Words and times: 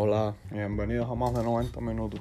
Hola, 0.00 0.36
bienvenidos 0.52 1.10
a 1.10 1.16
más 1.16 1.34
de 1.34 1.42
90 1.42 1.80
minutos. 1.80 2.20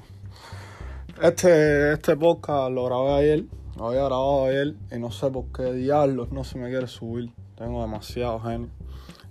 Este, 1.21 1.93
este 1.93 2.17
podcast 2.17 2.71
lo 2.71 2.85
grabé 2.85 3.11
ayer, 3.11 3.43
lo 3.77 3.89
había 3.89 3.99
grabado 4.05 4.45
ayer 4.45 4.73
y 4.91 4.97
no 4.97 5.11
sé 5.11 5.29
por 5.29 5.45
qué 5.55 5.73
diablos 5.73 6.31
no 6.31 6.43
se 6.43 6.57
me 6.57 6.71
quiere 6.71 6.87
subir. 6.87 7.31
Tengo 7.55 7.84
demasiado 7.84 8.39
genio. 8.39 8.70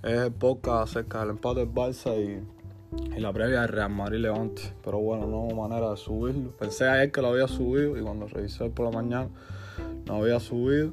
Es 0.04 0.20
el 0.20 0.30
podcast 0.30 0.90
acerca 0.90 1.22
del 1.22 1.30
empate 1.30 1.58
del 1.58 1.74
Barça 1.74 2.14
y, 2.16 3.16
y 3.16 3.18
la 3.18 3.32
previa 3.32 3.62
del 3.62 3.68
Real 3.70 3.90
Madrid 3.90 4.20
Levante. 4.20 4.62
Pero 4.84 5.00
bueno, 5.00 5.26
no 5.26 5.38
hubo 5.38 5.66
manera 5.66 5.90
de 5.90 5.96
subirlo. 5.96 6.52
Pensé 6.56 6.88
ayer 6.88 7.10
que 7.10 7.22
lo 7.22 7.30
había 7.30 7.48
subido 7.48 7.98
y 7.98 8.02
cuando 8.02 8.28
revisé 8.28 8.70
por 8.70 8.84
la 8.84 8.92
mañana 8.92 9.28
no 10.06 10.22
había 10.22 10.38
subido. 10.38 10.92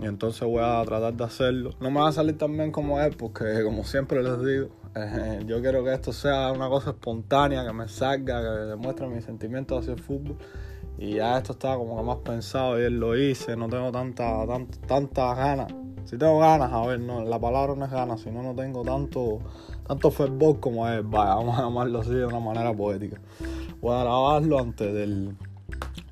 Y 0.00 0.06
entonces 0.06 0.42
voy 0.46 0.62
a 0.62 0.82
tratar 0.84 1.14
de 1.14 1.24
hacerlo. 1.24 1.70
No 1.80 1.90
me 1.90 2.00
va 2.00 2.08
a 2.08 2.12
salir 2.12 2.36
tan 2.36 2.56
bien 2.56 2.72
como 2.72 3.00
es 3.00 3.14
porque 3.14 3.62
como 3.62 3.84
siempre 3.84 4.22
les 4.22 4.44
digo, 4.44 4.68
eh, 4.96 5.44
yo 5.46 5.60
quiero 5.60 5.84
que 5.84 5.92
esto 5.92 6.12
sea 6.12 6.52
una 6.52 6.68
cosa 6.68 6.90
espontánea, 6.90 7.64
que 7.64 7.72
me 7.72 7.88
salga, 7.88 8.40
que 8.40 8.66
demuestre 8.66 9.08
mis 9.08 9.24
sentimientos 9.24 9.80
hacia 9.80 9.94
el 9.94 10.00
fútbol. 10.00 10.36
Y 10.98 11.14
ya 11.16 11.38
esto 11.38 11.52
estaba 11.52 11.76
como 11.76 11.96
que 11.96 12.02
más 12.04 12.18
pensado, 12.18 12.78
y 12.78 12.84
él 12.84 12.98
lo 12.98 13.16
hice, 13.16 13.56
no 13.56 13.68
tengo 13.68 13.90
tanta, 13.90 14.46
tanta, 14.46 14.86
tantas 14.86 15.36
ganas. 15.36 15.72
Si 16.04 16.18
tengo 16.18 16.38
ganas, 16.38 16.72
a 16.72 16.86
ver, 16.86 17.00
no, 17.00 17.24
la 17.24 17.38
palabra 17.40 17.74
no 17.74 17.84
es 17.84 17.90
ganas, 17.90 18.20
sino 18.20 18.42
no 18.42 18.54
tengo 18.54 18.82
tanto, 18.82 19.38
tanto 19.86 20.10
fervor 20.10 20.60
como 20.60 20.88
es, 20.88 21.02
vaya, 21.08 21.34
vamos 21.34 21.58
a 21.58 21.62
llamarlo 21.62 22.00
así 22.00 22.14
de 22.14 22.26
una 22.26 22.40
manera 22.40 22.72
poética. 22.72 23.20
Voy 23.80 23.96
a 23.96 24.00
grabarlo 24.00 24.58
antes 24.58 24.92
del, 24.92 25.36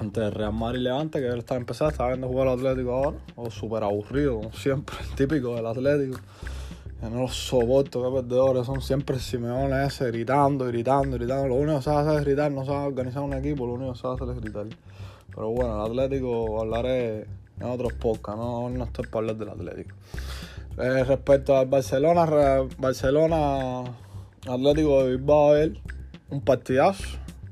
antes 0.02 0.22
del 0.22 0.32
Real 0.32 0.52
Madrid 0.52 0.80
Levante, 0.80 1.20
que 1.20 1.26
él 1.26 1.38
está 1.38 1.56
empezando, 1.56 1.92
está 1.92 2.08
viendo 2.08 2.28
jugar 2.28 2.48
al 2.48 2.58
Atlético 2.58 2.92
ahora, 2.92 3.16
o 3.36 3.50
súper 3.50 3.84
aburrido, 3.84 4.36
como 4.36 4.52
siempre, 4.52 4.96
típico 5.16 5.54
del 5.54 5.66
Atlético. 5.66 6.18
Yo 7.00 7.10
no 7.10 7.22
los 7.22 7.34
soporto, 7.34 8.02
que 8.02 8.22
perdedores 8.22 8.66
son 8.66 8.80
siempre 8.80 9.18
Simeone 9.18 9.84
ese 9.84 10.06
gritando, 10.06 10.66
gritando, 10.66 11.16
gritando. 11.16 11.48
Lo 11.48 11.54
único 11.54 11.78
que 11.78 11.82
sabe 11.82 12.08
hacer 12.08 12.20
es 12.20 12.24
gritar, 12.24 12.52
no 12.52 12.64
sabe 12.64 12.86
organizar 12.86 13.22
un 13.22 13.32
equipo, 13.34 13.66
lo 13.66 13.74
único 13.74 13.92
que 13.92 13.98
sabe 13.98 14.14
hacer 14.14 14.28
es 14.30 14.40
gritar. 14.40 14.66
Pero 15.34 15.50
bueno, 15.50 15.84
el 15.84 15.90
Atlético 15.90 16.60
hablaré 16.60 17.26
en 17.58 17.66
otros 17.66 17.92
podcasts, 17.94 18.40
no, 18.40 18.68
no 18.70 18.84
estoy 18.84 19.06
para 19.06 19.30
hablar 19.30 19.36
del 19.36 19.48
Atlético. 19.48 19.96
Eh, 20.78 21.04
respecto 21.04 21.56
al 21.56 21.66
Barcelona, 21.66 22.26
Barcelona, 22.78 23.82
Atlético 24.48 25.04
de 25.04 25.16
Bilbao, 25.16 25.56
él, 25.56 25.80
un 26.30 26.40
partidazo, 26.40 27.04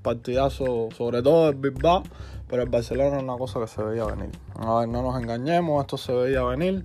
partidazo 0.03 0.89
sobre 0.97 1.23
todo 1.23 1.49
el 1.49 1.57
Bilbao, 1.57 2.03
pero 2.51 2.65
el 2.65 2.69
Barcelona 2.69 3.19
es 3.19 3.23
una 3.23 3.39
cosa 3.39 3.61
que 3.61 3.69
se 3.69 3.81
veía 3.81 4.05
venir. 4.05 4.31
A 4.57 4.81
ver, 4.81 4.89
no 4.89 5.03
nos 5.03 5.23
engañemos, 5.23 5.81
esto 5.81 5.97
se 5.97 6.13
veía 6.13 6.43
venir. 6.43 6.85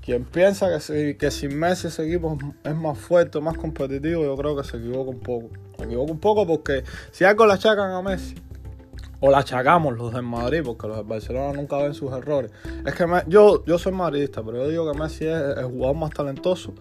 Quien 0.00 0.24
piensa 0.24 0.68
que, 0.68 0.80
si, 0.80 1.14
que 1.16 1.30
sin 1.32 1.58
Messi 1.58 1.88
ese 1.88 2.06
equipo 2.06 2.38
es 2.62 2.76
más 2.76 2.96
fuerte, 2.96 3.40
más 3.40 3.58
competitivo, 3.58 4.22
yo 4.22 4.36
creo 4.36 4.56
que 4.56 4.62
se 4.62 4.76
equivoca 4.76 5.10
un 5.10 5.20
poco. 5.20 5.48
Se 5.76 5.84
equivoca 5.84 6.12
un 6.12 6.20
poco 6.20 6.46
porque 6.46 6.84
si 7.10 7.24
algo 7.24 7.44
le 7.46 7.54
achacan 7.54 7.90
a 7.90 8.00
Messi, 8.00 8.36
o 9.18 9.30
la 9.30 9.38
achacamos 9.38 9.98
los 9.98 10.14
del 10.14 10.22
Madrid, 10.22 10.62
porque 10.64 10.86
los 10.86 10.96
del 10.96 11.06
Barcelona 11.06 11.52
nunca 11.52 11.76
ven 11.78 11.92
sus 11.92 12.12
errores. 12.12 12.52
Es 12.86 12.94
que 12.94 13.04
yo, 13.26 13.64
yo 13.66 13.78
soy 13.78 13.92
madridista, 13.92 14.42
pero 14.42 14.58
yo 14.58 14.68
digo 14.68 14.90
que 14.90 14.98
Messi 14.98 15.26
es 15.26 15.58
el 15.58 15.66
jugador 15.66 15.96
más 15.96 16.10
talentoso 16.10 16.72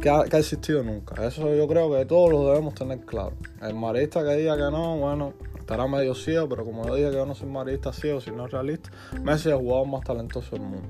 que 0.00 0.10
ha, 0.10 0.24
que 0.24 0.36
ha, 0.36 0.40
existido 0.40 0.82
nunca. 0.82 1.24
Eso 1.24 1.54
yo 1.54 1.66
creo 1.66 1.90
que 1.90 2.04
todos 2.04 2.30
lo 2.30 2.48
debemos 2.48 2.74
tener 2.74 3.00
claro. 3.00 3.32
El 3.62 3.74
madridista 3.74 4.22
que 4.24 4.34
diga 4.34 4.56
que 4.56 4.70
no, 4.70 4.96
bueno, 4.98 5.32
estará 5.66 5.88
medio 5.88 6.14
ciego, 6.14 6.48
pero 6.48 6.64
como 6.64 6.86
yo 6.86 6.94
dije 6.94 7.10
que 7.10 7.16
yo 7.16 7.26
no 7.26 7.34
soy 7.34 7.48
madridista 7.48 7.92
ciego, 7.92 8.20
sino 8.20 8.46
realista, 8.46 8.88
Messi 9.24 9.48
es 9.48 9.54
el 9.54 9.56
jugador 9.56 9.88
más 9.88 10.04
talentoso 10.04 10.54
del 10.54 10.64
mundo. 10.64 10.88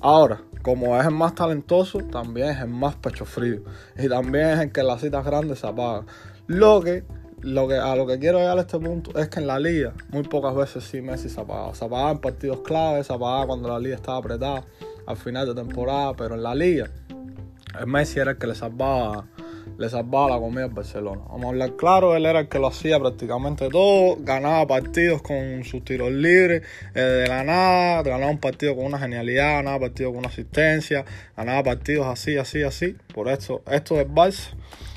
Ahora, 0.00 0.40
como 0.62 0.98
es 0.98 1.04
el 1.04 1.12
más 1.12 1.34
talentoso, 1.34 1.98
también 1.98 2.48
es 2.48 2.60
el 2.60 2.68
más 2.68 2.96
pecho 2.96 3.26
frío. 3.26 3.60
Y 3.98 4.08
también 4.08 4.46
es 4.48 4.60
el 4.60 4.72
que 4.72 4.82
las 4.82 5.02
citas 5.02 5.22
grandes 5.26 5.58
se 5.58 5.66
apaga. 5.66 6.06
Lo 6.46 6.80
que, 6.80 7.04
lo 7.42 7.68
que, 7.68 7.74
a 7.74 7.94
lo 7.94 8.06
que 8.06 8.18
quiero 8.18 8.38
llegar 8.38 8.56
a 8.56 8.62
este 8.62 8.78
punto 8.78 9.16
es 9.18 9.28
que 9.28 9.40
en 9.40 9.46
la 9.46 9.60
liga 9.60 9.92
muy 10.08 10.22
pocas 10.22 10.54
veces 10.54 10.84
sí 10.84 11.02
Messi 11.02 11.28
se 11.28 11.38
apagaba. 11.38 11.74
Se 11.74 11.84
apagaba 11.84 12.12
en 12.12 12.18
partidos 12.18 12.60
claves, 12.60 13.08
se 13.08 13.12
apagaba 13.12 13.46
cuando 13.46 13.68
la 13.68 13.78
liga 13.78 13.96
estaba 13.96 14.16
apretada 14.16 14.64
al 15.06 15.18
final 15.18 15.46
de 15.46 15.54
temporada, 15.54 16.14
pero 16.14 16.34
en 16.34 16.42
la 16.42 16.54
liga 16.54 16.88
el 17.78 17.86
Messi 17.86 18.20
era 18.20 18.30
el 18.30 18.38
que 18.38 18.46
le 18.46 18.54
salvaba 18.54 19.26
le 19.78 19.88
salvaba 19.88 20.30
la 20.30 20.38
comida 20.38 20.64
al 20.64 20.70
Barcelona. 20.70 21.22
Vamos 21.28 21.44
a 21.44 21.48
hablar 21.48 21.76
claro, 21.76 22.16
él 22.16 22.26
era 22.26 22.40
el 22.40 22.48
que 22.48 22.58
lo 22.58 22.68
hacía 22.68 22.98
prácticamente 22.98 23.68
todo, 23.68 24.16
ganaba 24.20 24.66
partidos 24.66 25.22
con 25.22 25.64
sus 25.64 25.84
tiros 25.84 26.10
libres 26.10 26.62
eh, 26.94 27.00
de 27.00 27.28
la 27.28 27.44
nada, 27.44 28.02
ganaba 28.02 28.30
un 28.30 28.38
partido 28.38 28.76
con 28.76 28.86
una 28.86 28.98
genialidad, 28.98 29.56
ganaba 29.56 29.80
partidos 29.80 30.12
con 30.12 30.20
una 30.20 30.28
asistencia, 30.28 31.04
ganaba 31.36 31.62
partidos 31.62 32.06
así, 32.06 32.36
así, 32.36 32.62
así. 32.62 32.96
Por 33.14 33.28
eso, 33.28 33.62
esto 33.70 33.96
del 33.96 34.08
Barça 34.08 34.50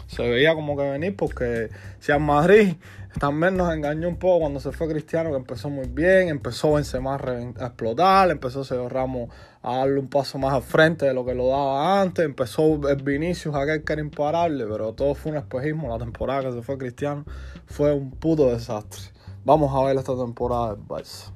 se 0.07 0.23
veía 0.27 0.53
como 0.53 0.77
que 0.77 0.83
venir 0.83 1.15
porque 1.15 1.69
si 1.99 2.11
al 2.11 2.21
Madrid 2.21 2.75
también 3.19 3.55
nos 3.55 3.73
engañó 3.73 4.09
un 4.09 4.17
poco 4.17 4.41
cuando 4.41 4.59
se 4.59 4.71
fue 4.71 4.87
Cristiano, 4.87 5.31
que 5.31 5.37
empezó 5.37 5.69
muy 5.69 5.87
bien, 5.87 6.29
empezó 6.29 6.73
Benzema 6.73 7.15
a 7.15 7.65
explotar, 7.67 8.29
empezó 8.29 8.63
Sergio 8.63 8.89
Ramos 8.89 9.29
a 9.61 9.77
darle 9.77 9.99
un 9.99 10.09
paso 10.09 10.37
más 10.37 10.53
al 10.53 10.61
frente 10.61 11.05
de 11.05 11.13
lo 11.13 11.25
que 11.25 11.33
lo 11.33 11.47
daba 11.47 12.01
antes, 12.01 12.25
empezó 12.25 12.87
el 12.89 13.01
Vinicius 13.01 13.55
aquel 13.55 13.83
que 13.83 13.93
era 13.93 14.01
imparable, 14.01 14.65
pero 14.65 14.93
todo 14.93 15.15
fue 15.15 15.31
un 15.31 15.37
espejismo, 15.37 15.87
la 15.87 15.97
temporada 15.97 16.43
que 16.43 16.51
se 16.51 16.61
fue 16.61 16.77
Cristiano 16.77 17.25
fue 17.65 17.93
un 17.93 18.11
puto 18.11 18.51
desastre. 18.51 19.01
Vamos 19.45 19.73
a 19.73 19.85
ver 19.87 19.97
esta 19.97 20.15
temporada 20.15 20.75
del 20.75 20.85
Barça. 20.85 21.31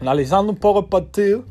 Analizando 0.00 0.52
un 0.52 0.58
poco 0.58 0.80
el 0.80 0.86
partido, 0.86 1.44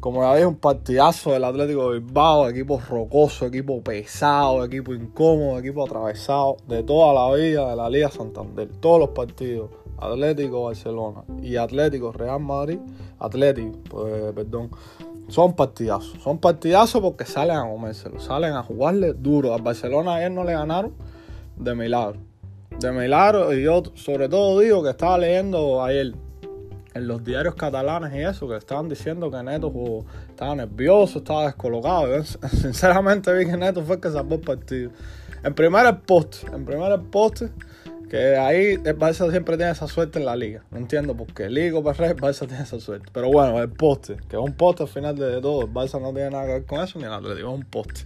como 0.00 0.22
ya 0.22 0.34
dije, 0.34 0.46
un 0.46 0.56
partidazo 0.56 1.32
del 1.32 1.44
Atlético 1.44 1.90
de 1.90 1.98
Bilbao, 1.98 2.48
equipo 2.48 2.80
rocoso, 2.88 3.46
equipo 3.46 3.82
pesado, 3.82 4.64
equipo 4.64 4.94
incómodo, 4.94 5.58
equipo 5.58 5.84
atravesado 5.84 6.56
de 6.68 6.82
toda 6.84 7.12
la 7.12 7.34
vida 7.34 7.70
de 7.70 7.76
la 7.76 7.90
Liga 7.90 8.10
Santander. 8.10 8.68
Todos 8.80 9.00
los 9.00 9.08
partidos, 9.10 9.70
Atlético 9.98 10.64
Barcelona 10.64 11.24
y 11.42 11.56
Atlético 11.56 12.12
Real 12.12 12.40
Madrid, 12.40 12.78
Atlético, 13.18 13.78
pues, 13.90 14.32
perdón, 14.32 14.70
son 15.28 15.54
partidazos. 15.54 16.22
Son 16.22 16.38
partidazos 16.38 17.02
porque 17.02 17.24
salen 17.24 17.56
a 17.56 17.68
comérselo, 17.68 18.20
salen 18.20 18.54
a 18.54 18.62
jugarle 18.62 19.14
duro. 19.14 19.52
Al 19.52 19.62
Barcelona 19.62 20.14
ayer 20.14 20.30
no 20.30 20.44
le 20.44 20.52
ganaron 20.52 20.94
de 21.56 21.74
milagro. 21.74 22.20
De 22.78 22.92
milagro, 22.92 23.52
y 23.52 23.64
yo 23.64 23.82
sobre 23.94 24.28
todo 24.28 24.60
digo 24.60 24.84
que 24.84 24.90
estaba 24.90 25.18
leyendo 25.18 25.82
ayer 25.82 26.14
en 26.94 27.06
los 27.06 27.24
diarios 27.24 27.54
catalanes 27.54 28.14
y 28.14 28.20
eso, 28.20 28.48
que 28.48 28.56
estaban 28.56 28.88
diciendo 28.88 29.30
que 29.30 29.42
Neto 29.42 30.04
estaba 30.28 30.54
nervioso, 30.54 31.18
estaba 31.18 31.46
descolocado. 31.46 32.22
Sinceramente 32.50 33.32
vi 33.32 33.46
que 33.46 33.56
Neto 33.56 33.82
fue 33.82 34.00
que 34.00 34.10
salvó 34.10 34.36
el 34.36 34.40
partido. 34.40 34.90
En 35.44 35.54
primer 35.54 35.86
el 35.86 35.98
poste, 35.98 36.46
en 36.52 36.64
primer 36.64 36.90
el 36.92 37.00
poste, 37.02 37.50
que 38.10 38.36
ahí 38.36 38.72
el 38.72 38.98
Barça 38.98 39.30
siempre 39.30 39.56
tiene 39.56 39.72
esa 39.72 39.86
suerte 39.86 40.18
en 40.18 40.24
la 40.24 40.34
liga. 40.34 40.64
No 40.70 40.78
entiendo 40.78 41.16
por 41.16 41.32
qué. 41.32 41.48
Liga 41.48 41.78
o 41.78 41.82
Barça, 41.82 42.06
el 42.06 42.16
Barça 42.16 42.46
tiene 42.46 42.62
esa 42.62 42.80
suerte. 42.80 43.08
Pero 43.12 43.30
bueno, 43.30 43.60
el 43.60 43.68
poste, 43.68 44.16
que 44.28 44.36
es 44.36 44.42
un 44.42 44.54
poste 44.54 44.84
al 44.84 44.88
final 44.88 45.16
de 45.16 45.40
todo. 45.40 45.62
El 45.62 45.72
Barça 45.72 46.00
no 46.00 46.12
tiene 46.12 46.30
nada 46.30 46.46
que 46.46 46.52
ver 46.52 46.64
con 46.64 46.80
eso, 46.80 46.98
ni 46.98 47.04
el 47.04 47.12
Atlético, 47.12 47.48
es 47.48 47.54
un 47.54 47.64
poste. 47.64 48.00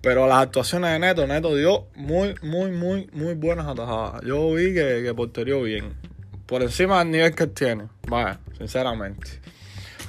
Pero 0.00 0.26
las 0.26 0.38
actuaciones 0.42 0.90
de 0.92 0.98
Neto, 0.98 1.26
Neto 1.26 1.54
dio 1.54 1.86
muy, 1.94 2.34
muy, 2.42 2.72
muy, 2.72 3.08
muy 3.12 3.34
buenas 3.34 3.66
atajadas. 3.66 4.22
Yo 4.24 4.52
vi 4.54 4.74
que, 4.74 5.14
que 5.14 5.54
bien 5.62 6.11
por 6.52 6.60
encima 6.60 6.98
del 6.98 7.10
nivel 7.10 7.34
que 7.34 7.44
él 7.44 7.52
tiene. 7.52 7.88
Vaya, 8.06 8.38
sinceramente. 8.58 9.40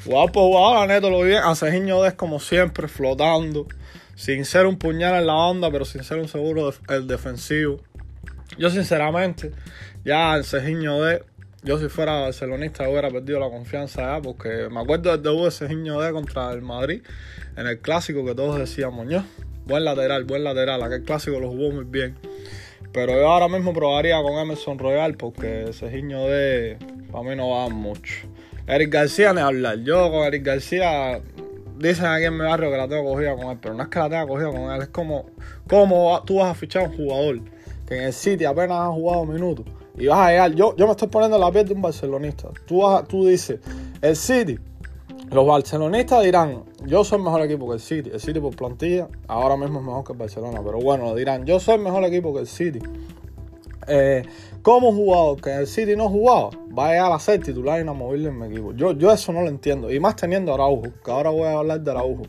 Jugador 0.04 0.31
por 0.34 0.44
jugador, 0.44 0.88
Neto 0.90 1.09
lo 1.09 1.22
bien. 1.22 1.42
Acejiño 1.42 2.06
es 2.06 2.16
como 2.16 2.42
siempre, 2.42 2.90
flotando. 2.90 3.66
Sin 4.16 4.44
ser 4.44 4.66
un 4.66 4.78
puñal 4.78 5.16
en 5.16 5.28
la 5.28 5.36
onda, 5.36 5.72
pero 5.72 5.86
sin 5.86 6.03
ser 6.03 6.20
un 6.20 6.28
seguro 6.28 6.74
el 6.90 7.08
defensivo. 7.08 7.80
Yo, 8.58 8.70
sinceramente, 8.70 9.53
ya 10.03 10.36
el 10.36 10.44
Cejiño 10.44 11.02
de. 11.02 11.24
Yo, 11.64 11.80
si 11.80 11.88
fuera 11.88 12.20
barcelonista, 12.20 12.90
hubiera 12.90 13.09
perdido 13.09 13.40
la 13.40 13.50
confianza 13.50 14.02
ya, 14.02 14.22
porque 14.22 14.68
me 14.70 14.82
acuerdo 14.82 15.12
del 15.12 15.24
debut 15.24 15.46
de 15.46 15.52
Cejiño 15.52 16.02
de 16.02 16.12
contra 16.12 16.52
el 16.52 16.62
Madrid 16.62 17.03
en 17.56 17.68
el 17.68 17.80
clásico 17.80 18.26
que 18.26 18.36
todos 18.36 18.59
decíamos, 18.59 19.08
yo, 19.08 19.23
buen 19.66 19.85
lateral, 19.85 20.26
buen 20.26 20.44
lateral. 20.44 20.84
Aquel 20.84 21.03
clásico 21.03 21.40
lo 21.40 21.47
jugó 21.52 21.72
muy 21.72 21.85
bien. 21.85 22.17
Pero 22.93 23.13
yo 23.13 23.28
ahora 23.28 23.47
mismo 23.47 23.73
probaría 23.73 24.22
con 24.22 24.34
Emerson 24.34 24.78
Royal 24.78 25.16
porque 25.16 25.63
ese 25.69 25.90
niño 25.90 26.28
de. 26.28 26.78
Para 27.11 27.23
mí 27.28 27.35
no 27.35 27.49
va 27.49 27.67
mucho. 27.69 28.28
Eric 28.67 28.93
García 28.93 29.34
ni 29.34 29.41
hablar. 29.41 29.79
Yo 29.79 30.11
con 30.11 30.23
Eric 30.23 30.43
García. 30.43 31.19
Dicen 31.79 32.05
aquí 32.05 32.25
en 32.25 32.37
mi 32.37 32.45
barrio 32.45 32.69
que 32.69 32.78
la 32.78 32.87
tengo 32.87 33.11
cogida 33.11 33.35
con 33.35 33.47
él, 33.47 33.57
pero 33.59 33.73
no 33.73 33.81
es 33.81 33.90
que 33.90 33.97
la 33.97 34.09
tenga 34.09 34.28
cogida 34.28 34.51
con 34.51 34.72
él, 34.72 34.81
es 34.84 34.87
como, 34.90 35.25
como 35.67 36.23
tú 36.23 36.35
vas 36.35 36.51
a 36.51 36.53
fichar 36.53 36.84
a 36.84 36.85
un 36.85 36.95
jugador 36.95 37.40
que 37.87 37.97
en 37.97 38.03
el 38.03 38.13
City 38.13 38.45
apenas 38.45 38.78
ha 38.78 38.87
jugado 38.87 39.25
minutos 39.25 39.66
y 39.97 40.05
vas 40.05 40.19
a 40.19 40.29
llegar. 40.29 40.53
Yo, 40.53 40.75
yo 40.78 40.85
me 40.85 40.91
estoy 40.91 41.07
poniendo 41.07 41.37
la 41.37 41.51
piel 41.51 41.67
de 41.67 41.73
un 41.73 41.81
barcelonista. 41.81 42.49
Tú, 42.67 42.81
vas, 42.84 43.07
tú 43.07 43.25
dices, 43.25 43.59
el 44.01 44.16
City 44.16 44.59
los 45.34 45.47
barcelonistas 45.47 46.24
dirán, 46.24 46.64
yo 46.85 47.03
soy 47.03 47.20
mejor 47.20 47.41
equipo 47.41 47.68
que 47.68 47.74
el 47.74 47.80
City. 47.80 48.12
El 48.14 48.20
City 48.20 48.40
por 48.40 48.56
plantilla 48.56 49.08
ahora 49.28 49.58
mismo 49.58 49.80
es 49.80 49.85
mejor 49.85 50.03
que 50.03 50.14
el 50.14 50.20
Barcelona. 50.20 50.62
Pero 50.64 50.80
bueno, 50.80 51.16
dirán, 51.16 51.46
yo 51.46 51.59
soy 51.59 51.78
mejor 51.78 52.03
equipo 52.03 52.34
que 52.34 52.41
el 52.41 52.47
City. 52.47 52.80
Eh, 53.88 54.24
como 54.62 54.94
jugador 54.94 55.41
que 55.41 55.53
el 55.53 55.68
City 55.68 55.96
no 55.96 56.08
jugaba, 56.09 56.52
va 56.78 56.88
a 56.88 56.91
llegar 56.91 57.12
a 57.12 57.20
ser 57.20 57.44
titular 57.44 57.82
inamovible 57.82 58.30
en 58.30 58.40
mi 58.40 58.47
equipo. 58.47 58.74
Yo, 58.74 58.94
yo 58.94 59.12
eso 59.12 59.34
no 59.34 59.41
lo 59.41 59.50
entiendo. 59.50 59.91
Y 59.91 60.00
más 60.00 60.16
teniendo 60.16 60.53
Araujo, 60.53 60.84
que 61.03 61.12
ahora 61.12 61.32
voy 61.32 61.44
a 61.44 61.58
hablar 61.58 61.82
de 61.82 61.91
Araujo. 61.91 62.24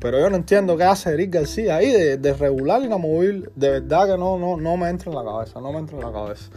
Pero 0.00 0.18
yo 0.18 0.30
no 0.30 0.36
entiendo 0.36 0.78
qué 0.78 0.84
hace 0.84 1.10
Eric 1.10 1.34
García 1.34 1.76
ahí 1.76 1.92
de, 1.92 2.16
de 2.16 2.32
regular 2.32 2.82
inamovible. 2.82 3.50
De 3.54 3.70
verdad 3.70 4.06
que 4.06 4.18
no, 4.18 4.38
no, 4.38 4.56
no 4.56 4.76
me 4.78 4.88
entra 4.88 5.10
en 5.10 5.18
la 5.18 5.24
cabeza, 5.24 5.60
no 5.60 5.72
me 5.72 5.78
entra 5.78 5.98
en 5.98 6.04
la 6.04 6.12
cabeza. 6.12 6.50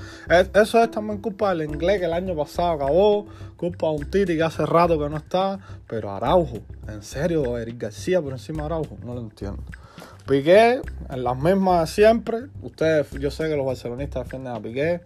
eso 0.61 0.81
es 0.81 0.91
también 0.91 1.19
culpa 1.19 1.53
del 1.53 1.69
inglés 1.69 1.99
que 1.99 2.05
el 2.05 2.13
año 2.13 2.35
pasado 2.37 2.71
acabó, 2.71 3.27
culpa 3.57 3.87
de 3.87 3.93
un 3.93 4.09
Titi 4.09 4.37
que 4.37 4.43
hace 4.43 4.65
rato 4.65 4.97
que 4.97 5.09
no 5.09 5.17
está. 5.17 5.59
Pero 5.87 6.09
Araujo, 6.09 6.59
en 6.87 7.03
serio, 7.03 7.57
Eric 7.57 7.81
García 7.81 8.21
por 8.21 8.31
encima 8.31 8.59
de 8.59 8.65
Araujo, 8.67 8.97
no 9.03 9.13
lo 9.13 9.19
entiendo. 9.19 9.61
Piqué, 10.25 10.79
en 11.09 11.23
las 11.23 11.37
mismas 11.37 11.89
siempre. 11.89 12.43
Ustedes, 12.61 13.11
yo 13.11 13.29
sé 13.29 13.49
que 13.49 13.57
los 13.57 13.65
barcelonistas 13.65 14.23
defienden 14.23 14.53
a 14.53 14.61
Piqué 14.61 15.01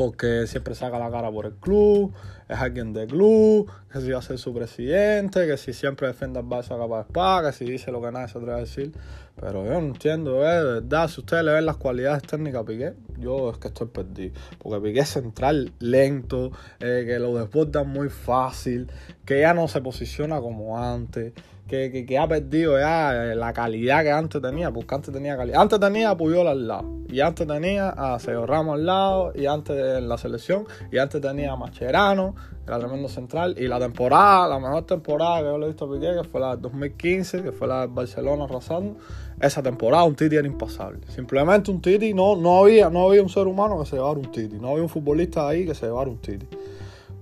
porque 0.00 0.46
siempre 0.46 0.74
saca 0.74 0.98
la 0.98 1.10
cara 1.10 1.30
por 1.30 1.44
el 1.44 1.52
club, 1.56 2.10
es 2.48 2.58
alguien 2.58 2.94
de 2.94 3.06
club, 3.06 3.70
que 3.92 4.00
si 4.00 4.10
va 4.10 4.20
a 4.20 4.22
ser 4.22 4.38
su 4.38 4.54
presidente, 4.54 5.46
que 5.46 5.58
si 5.58 5.74
siempre 5.74 6.06
defiende 6.06 6.38
al 6.38 6.46
Barça 6.46 6.78
capa 6.78 6.96
de 6.96 7.02
espada, 7.02 7.50
que 7.50 7.58
si 7.58 7.66
dice 7.66 7.92
lo 7.92 8.00
que 8.00 8.10
nadie 8.10 8.28
se 8.28 8.38
atreve 8.38 8.56
a 8.56 8.60
decir. 8.60 8.92
Pero 9.38 9.62
yo 9.62 9.72
no 9.72 9.88
entiendo, 9.88 10.42
¿eh? 10.42 10.56
de 10.56 10.64
verdad, 10.64 11.06
si 11.08 11.20
ustedes 11.20 11.44
le 11.44 11.52
ven 11.52 11.66
las 11.66 11.76
cualidades 11.76 12.22
técnicas 12.22 12.62
a 12.62 12.64
Piqué, 12.64 12.94
yo 13.18 13.50
es 13.50 13.58
que 13.58 13.68
estoy 13.68 13.88
perdido. 13.88 14.32
Porque 14.58 14.88
Piqué 14.88 15.00
es 15.00 15.10
central 15.10 15.70
lento, 15.80 16.50
eh, 16.78 17.04
que 17.06 17.18
lo 17.18 17.34
desborda 17.34 17.84
muy 17.84 18.08
fácil, 18.08 18.90
que 19.26 19.40
ya 19.40 19.52
no 19.52 19.68
se 19.68 19.82
posiciona 19.82 20.40
como 20.40 20.82
antes, 20.82 21.34
que, 21.70 22.04
que, 22.04 22.18
ha 22.18 22.26
perdido 22.26 22.78
ya 22.80 23.12
la 23.36 23.52
calidad 23.52 24.02
que 24.02 24.10
antes 24.10 24.42
tenía, 24.42 24.72
porque 24.72 24.92
antes 24.92 25.14
tenía 25.14 25.36
calidad. 25.36 25.60
Antes 25.60 25.78
tenía 25.78 26.10
a 26.10 26.16
Puyol 26.16 26.48
al 26.48 26.66
lado, 26.66 26.98
y 27.08 27.20
antes 27.20 27.46
tenía 27.46 27.90
a 27.90 28.18
Sergio 28.18 28.44
Ramos 28.44 28.74
al 28.74 28.86
lado, 28.86 29.32
y 29.36 29.46
antes 29.46 29.98
en 29.98 30.08
la 30.08 30.18
selección, 30.18 30.64
y 30.90 30.98
antes 30.98 31.20
tenía 31.20 31.52
a 31.52 31.56
Macherano, 31.56 32.34
era 32.66 32.80
tremendo 32.80 33.08
central, 33.08 33.54
y 33.56 33.68
la 33.68 33.78
temporada, 33.78 34.48
la 34.48 34.58
mejor 34.58 34.82
temporada 34.84 35.38
que 35.38 35.44
yo 35.44 35.58
le 35.58 35.66
he 35.66 35.68
visto 35.68 35.84
a 35.84 35.92
Piqué, 35.92 36.12
que 36.20 36.24
fue 36.24 36.40
la 36.40 36.50
del 36.50 36.62
2015, 36.62 37.42
que 37.44 37.52
fue 37.52 37.68
la 37.68 37.82
de 37.82 37.86
Barcelona 37.86 38.44
arrasando, 38.44 38.96
esa 39.40 39.62
temporada 39.62 40.02
un 40.02 40.16
Titi 40.16 40.34
era 40.34 40.48
impasable. 40.48 41.00
Simplemente 41.06 41.70
un 41.70 41.80
Titi, 41.80 42.12
no, 42.12 42.34
no, 42.34 42.62
había, 42.62 42.90
no 42.90 43.08
había 43.08 43.22
un 43.22 43.28
ser 43.28 43.46
humano 43.46 43.78
que 43.78 43.86
se 43.86 43.94
llevara 43.94 44.18
un 44.18 44.32
Titi, 44.32 44.56
no 44.58 44.70
había 44.70 44.82
un 44.82 44.88
futbolista 44.88 45.48
ahí 45.48 45.64
que 45.66 45.74
se 45.74 45.86
llevara 45.86 46.10
un 46.10 46.18
Titi. 46.18 46.48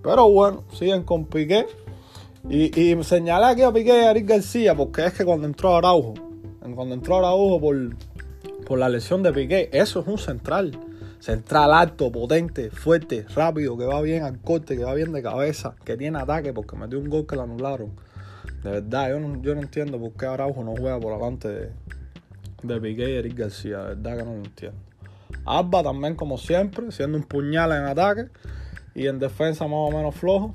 Pero 0.02 0.30
bueno, 0.30 0.64
siguen 0.72 1.02
con 1.02 1.26
Piqué 1.26 1.66
y, 2.48 2.80
y 2.80 3.04
señalé 3.04 3.46
aquí 3.46 3.62
a 3.62 3.72
Piqué 3.72 3.90
y 3.90 4.04
a 4.04 4.10
Eric 4.10 4.28
García 4.28 4.74
porque 4.74 5.06
es 5.06 5.12
que 5.12 5.24
cuando 5.24 5.46
entró 5.46 5.76
Araujo, 5.76 6.14
cuando 6.74 6.94
entró 6.94 7.18
Araujo 7.18 7.60
por, 7.60 7.76
por 8.66 8.78
la 8.78 8.88
lesión 8.88 9.22
de 9.22 9.32
Piqué, 9.32 9.70
eso 9.72 10.00
es 10.00 10.06
un 10.06 10.18
central. 10.18 10.78
Central 11.20 11.72
alto, 11.72 12.12
potente, 12.12 12.70
fuerte, 12.70 13.26
rápido, 13.34 13.76
que 13.76 13.84
va 13.84 14.00
bien 14.02 14.22
al 14.22 14.38
corte, 14.40 14.76
que 14.76 14.84
va 14.84 14.94
bien 14.94 15.12
de 15.12 15.20
cabeza, 15.20 15.74
que 15.84 15.96
tiene 15.96 16.18
ataque 16.18 16.52
porque 16.52 16.76
metió 16.76 16.98
un 16.98 17.08
gol 17.08 17.26
que 17.26 17.34
lo 17.34 17.42
anularon. 17.42 17.90
De 18.62 18.70
verdad, 18.70 19.10
yo 19.10 19.20
no, 19.20 19.42
yo 19.42 19.54
no 19.54 19.62
entiendo 19.62 19.98
por 19.98 20.12
qué 20.12 20.26
Araujo 20.26 20.62
no 20.62 20.76
juega 20.76 20.98
por 21.00 21.14
delante 21.14 21.48
de, 21.48 21.72
de 22.62 22.80
Piqué 22.80 23.10
y 23.10 23.14
Eric 23.14 23.36
García. 23.36 23.78
De 23.78 23.94
verdad 23.96 24.18
que 24.18 24.24
no 24.24 24.32
lo 24.34 24.44
entiendo. 24.44 24.78
Alba 25.44 25.82
también 25.82 26.14
como 26.14 26.38
siempre, 26.38 26.92
siendo 26.92 27.18
un 27.18 27.24
puñal 27.24 27.72
en 27.72 27.84
ataque 27.84 28.28
y 28.94 29.06
en 29.06 29.18
defensa 29.18 29.64
más 29.64 29.74
o 29.74 29.90
menos 29.90 30.14
flojo. 30.14 30.54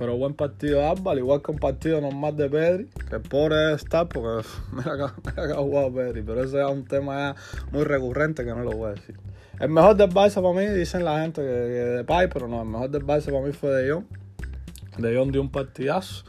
Pero 0.00 0.16
buen 0.16 0.32
partido 0.32 0.78
de 0.78 0.86
Alba, 0.86 1.12
al 1.12 1.18
igual 1.18 1.42
que 1.42 1.50
un 1.50 1.58
partido 1.58 2.00
normal 2.00 2.34
de 2.34 2.48
Pedri, 2.48 2.88
que 3.10 3.20
pobre 3.20 3.56
debe 3.56 3.74
estar 3.74 4.08
porque 4.08 4.48
mira 4.72 4.96
que, 4.96 5.30
mira 5.30 5.46
que 5.46 5.52
ha 5.52 5.56
jugado 5.56 5.92
Pedri, 5.92 6.22
pero 6.22 6.42
ese 6.42 6.58
es 6.58 6.66
un 6.66 6.86
tema 6.86 7.36
muy 7.70 7.84
recurrente 7.84 8.42
que 8.42 8.50
no 8.50 8.64
lo 8.64 8.70
voy 8.70 8.92
a 8.92 8.94
decir. 8.94 9.20
El 9.60 9.68
mejor 9.68 9.96
del 9.96 10.08
Barça 10.08 10.36
para 10.36 10.54
mí, 10.54 10.74
dicen 10.74 11.04
la 11.04 11.20
gente 11.20 11.42
que, 11.42 11.46
de 11.46 12.04
Pai, 12.04 12.30
pero 12.32 12.48
no, 12.48 12.62
el 12.62 12.68
mejor 12.68 12.88
del 12.88 13.04
Barça 13.04 13.26
para 13.26 13.42
mí 13.42 13.52
fue 13.52 13.72
de 13.72 13.92
Jong. 13.92 14.06
De 14.96 15.14
Jong 15.14 15.32
dio 15.32 15.42
un 15.42 15.50
partidazo, 15.50 16.24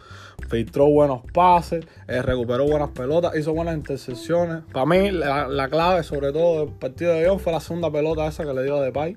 filtró 0.50 0.88
buenos 0.90 1.22
pases, 1.32 1.86
eh, 2.10 2.22
recuperó 2.22 2.66
buenas 2.66 2.90
pelotas, 2.90 3.38
hizo 3.38 3.54
buenas 3.54 3.78
intercepciones. 3.78 4.64
Para 4.74 4.86
mí, 4.86 5.12
la, 5.12 5.70
clave, 5.70 6.04
sobre 6.04 6.34
todo 6.34 6.66
del 6.66 6.76
partido 6.76 7.14
de 7.14 7.26
Jong, 7.26 7.40
fue 7.40 7.54
la 7.54 7.62
segunda 7.62 7.90
pelota 7.90 8.28
esa 8.28 8.44
que 8.44 8.54
le 8.54 8.64
dio 8.64 8.76
a 8.76 8.82
Depay 8.82 9.16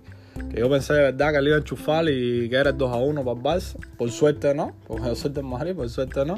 que 0.50 0.60
yo 0.60 0.70
pensé 0.70 0.94
de 0.94 1.00
verdad 1.02 1.32
que 1.32 1.38
él 1.38 1.46
iba 1.48 1.56
a 1.56 1.60
enchufar 1.60 2.08
y 2.08 2.48
que 2.48 2.56
era 2.56 2.70
el 2.70 2.78
2 2.78 2.92
a 2.92 2.96
1 2.96 3.25
para 3.25 3.36
el 3.36 3.42
Barça. 3.42 3.76
Por 3.96 4.10
suerte 4.10 4.54
no, 4.54 4.75
por 4.86 5.00
suerte 5.16 5.40
en 5.40 5.46
Madrid, 5.46 5.75
por 5.75 5.88
suerte 5.88 6.25
no. 6.25 6.36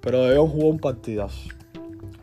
Pero 0.00 0.24
de 0.24 0.36
jugó 0.36 0.68
un 0.68 0.78
partidazo. 0.78 1.48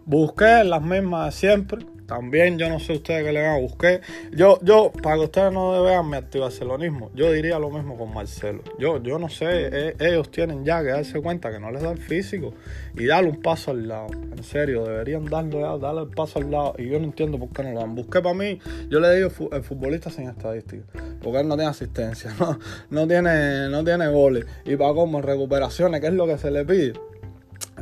Busqué 0.06 0.64
las 0.64 0.82
mismas 0.82 1.34
siempre. 1.34 1.86
También 2.12 2.60
yo 2.60 2.68
no 2.68 2.78
sé 2.78 2.92
ustedes 2.92 3.24
qué 3.24 3.32
le 3.32 3.42
van 3.42 3.56
a 3.56 3.60
buscar. 3.60 4.02
Yo, 4.34 4.60
yo, 4.64 4.92
para 5.02 5.16
que 5.16 5.22
ustedes 5.22 5.54
no 5.54 5.82
vean 5.82 6.10
mi 6.10 6.18
activacelonismo, 6.18 7.10
yo 7.16 7.32
diría 7.32 7.58
lo 7.58 7.70
mismo 7.70 7.98
con 7.98 8.14
Marcelo. 8.14 8.62
Yo, 8.78 9.02
yo 9.02 9.18
no 9.18 9.30
sé, 9.30 9.46
e, 9.48 9.96
ellos 9.98 10.30
tienen 10.30 10.66
ya 10.66 10.82
que 10.82 10.90
darse 10.90 11.22
cuenta 11.22 11.50
que 11.50 11.60
no 11.62 11.72
les 11.72 11.82
da 11.82 11.92
el 11.92 12.00
físico 12.00 12.54
y 12.98 13.06
darle 13.06 13.30
un 13.30 13.42
paso 13.42 13.72
al 13.72 13.88
lado. 13.88 14.08
En 14.12 14.44
serio, 14.44 14.84
deberían 14.84 15.24
darle, 15.24 15.62
darle 15.62 16.02
el 16.02 16.10
paso 16.10 16.40
al 16.40 16.52
lado. 16.52 16.76
Y 16.78 16.90
yo 16.90 17.00
no 17.00 17.06
entiendo 17.06 17.40
por 17.40 17.48
qué 17.54 17.64
no 17.64 17.72
lo 17.72 17.80
dan. 17.80 17.96
Busqué 17.96 18.20
para 18.20 18.36
mí, 18.36 18.60
yo 18.90 19.00
le 19.00 19.16
digo 19.16 19.30
el 19.54 19.64
futbolista 19.64 20.10
sin 20.10 20.28
estadística. 20.28 20.84
Porque 21.22 21.40
él 21.40 21.48
no 21.48 21.56
tiene 21.56 21.70
asistencia, 21.70 22.34
no, 22.40 22.58
no 22.90 23.08
tiene, 23.08 23.70
no 23.70 23.84
tiene 23.84 24.08
goles. 24.08 24.46
Y 24.66 24.76
para 24.76 24.94
como 24.94 25.22
recuperaciones, 25.22 26.02
que 26.02 26.08
es 26.08 26.14
lo 26.14 26.26
que 26.26 26.38
se 26.38 26.52
le 26.52 26.66
pide. 26.66 26.94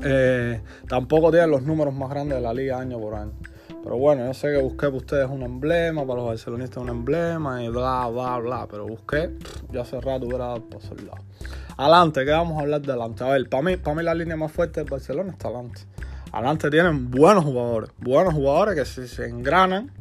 Eh, 0.03 0.61
tampoco 0.87 1.31
tiene 1.31 1.47
los 1.47 1.63
números 1.63 1.93
más 1.93 2.09
grandes 2.09 2.37
de 2.37 2.41
la 2.41 2.53
liga 2.53 2.79
año 2.79 2.99
por 2.99 3.15
año. 3.15 3.33
Pero 3.83 3.97
bueno, 3.97 4.25
yo 4.25 4.33
sé 4.33 4.51
que 4.51 4.61
busqué 4.61 4.87
para 4.87 4.97
ustedes 4.97 5.29
un 5.29 5.41
emblema, 5.41 6.05
para 6.05 6.19
los 6.19 6.27
barcelonistas 6.27 6.83
un 6.83 6.89
emblema 6.89 7.63
y 7.63 7.69
bla, 7.69 8.07
bla, 8.07 8.37
bla. 8.39 8.67
Pero 8.69 8.87
busqué, 8.87 9.31
ya 9.71 9.81
hace 9.81 10.01
rato 10.01 10.25
hubiera 10.25 10.47
dado 10.47 10.63
por 10.65 11.01
lado. 11.01 11.23
Adelante, 11.77 12.25
¿qué 12.25 12.31
vamos 12.31 12.57
a 12.57 12.61
hablar 12.61 12.81
de 12.81 12.91
adelante? 12.91 13.23
A 13.23 13.27
ver, 13.27 13.47
para 13.47 13.63
mí, 13.63 13.77
para 13.77 13.95
mí 13.95 14.03
la 14.03 14.13
línea 14.13 14.35
más 14.35 14.51
fuerte 14.51 14.81
del 14.81 14.89
Barcelona 14.89 15.31
está 15.31 15.47
adelante. 15.47 15.81
Adelante 16.31 16.69
tienen 16.69 17.09
buenos 17.09 17.45
jugadores, 17.45 17.89
buenos 17.99 18.33
jugadores 18.33 18.75
que 18.75 18.85
si 18.85 19.07
se 19.07 19.27
engranan 19.27 19.91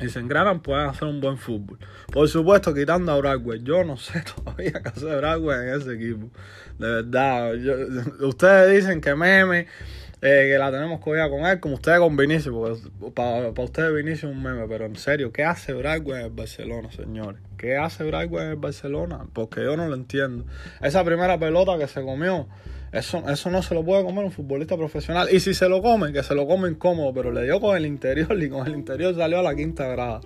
y 0.00 0.08
se 0.08 0.18
engranan 0.18 0.60
pueden 0.60 0.88
hacer 0.88 1.08
un 1.08 1.20
buen 1.20 1.38
fútbol. 1.38 1.78
Por 2.12 2.28
supuesto, 2.28 2.74
quitando 2.74 3.12
a 3.12 3.18
Bragwell. 3.18 3.62
Yo 3.64 3.84
no 3.84 3.96
sé 3.96 4.22
todavía 4.36 4.72
qué 4.72 4.88
hace 4.88 5.16
Bragwell 5.16 5.68
en 5.68 5.80
ese 5.80 5.94
equipo. 5.94 6.30
De 6.78 7.02
verdad, 7.02 7.54
ustedes 8.20 8.76
dicen 8.76 9.00
que 9.00 9.14
meme 9.14 9.66
eh, 10.26 10.48
que 10.50 10.58
la 10.58 10.70
tenemos 10.70 11.00
cogida 11.00 11.28
con 11.28 11.44
él, 11.44 11.60
como 11.60 11.74
ustedes 11.74 11.98
con 11.98 12.16
Vinicius, 12.16 12.80
porque 12.98 13.12
para, 13.14 13.50
ustedes 13.50 13.94
Vinicius 13.94 14.30
es 14.30 14.36
un 14.36 14.42
meme, 14.42 14.66
pero 14.66 14.86
en 14.86 14.96
serio, 14.96 15.30
¿qué 15.32 15.44
hace 15.44 15.74
Bragwell 15.74 16.20
en 16.20 16.24
el 16.24 16.32
Barcelona, 16.32 16.90
señores? 16.92 17.42
¿Qué 17.58 17.76
hace 17.76 18.04
Bragwell 18.04 18.44
en 18.44 18.50
el 18.52 18.56
Barcelona? 18.56 19.26
Porque 19.34 19.62
yo 19.62 19.76
no 19.76 19.86
lo 19.86 19.94
entiendo. 19.94 20.46
Esa 20.80 21.04
primera 21.04 21.38
pelota 21.38 21.76
que 21.76 21.88
se 21.88 22.00
comió, 22.00 22.48
eso, 22.94 23.28
eso 23.28 23.50
no 23.50 23.62
se 23.62 23.74
lo 23.74 23.84
puede 23.84 24.04
comer 24.04 24.24
un 24.24 24.30
futbolista 24.30 24.76
profesional. 24.76 25.28
Y 25.30 25.40
si 25.40 25.52
se 25.52 25.68
lo 25.68 25.82
come, 25.82 26.12
que 26.12 26.22
se 26.22 26.34
lo 26.34 26.46
come 26.46 26.68
incómodo, 26.68 27.12
pero 27.12 27.32
le 27.32 27.42
dio 27.42 27.60
con 27.60 27.76
el 27.76 27.86
interior 27.86 28.40
y 28.40 28.48
con 28.48 28.66
el 28.66 28.74
interior 28.74 29.14
salió 29.14 29.40
a 29.40 29.42
la 29.42 29.54
quinta 29.54 29.86
grada. 29.88 30.20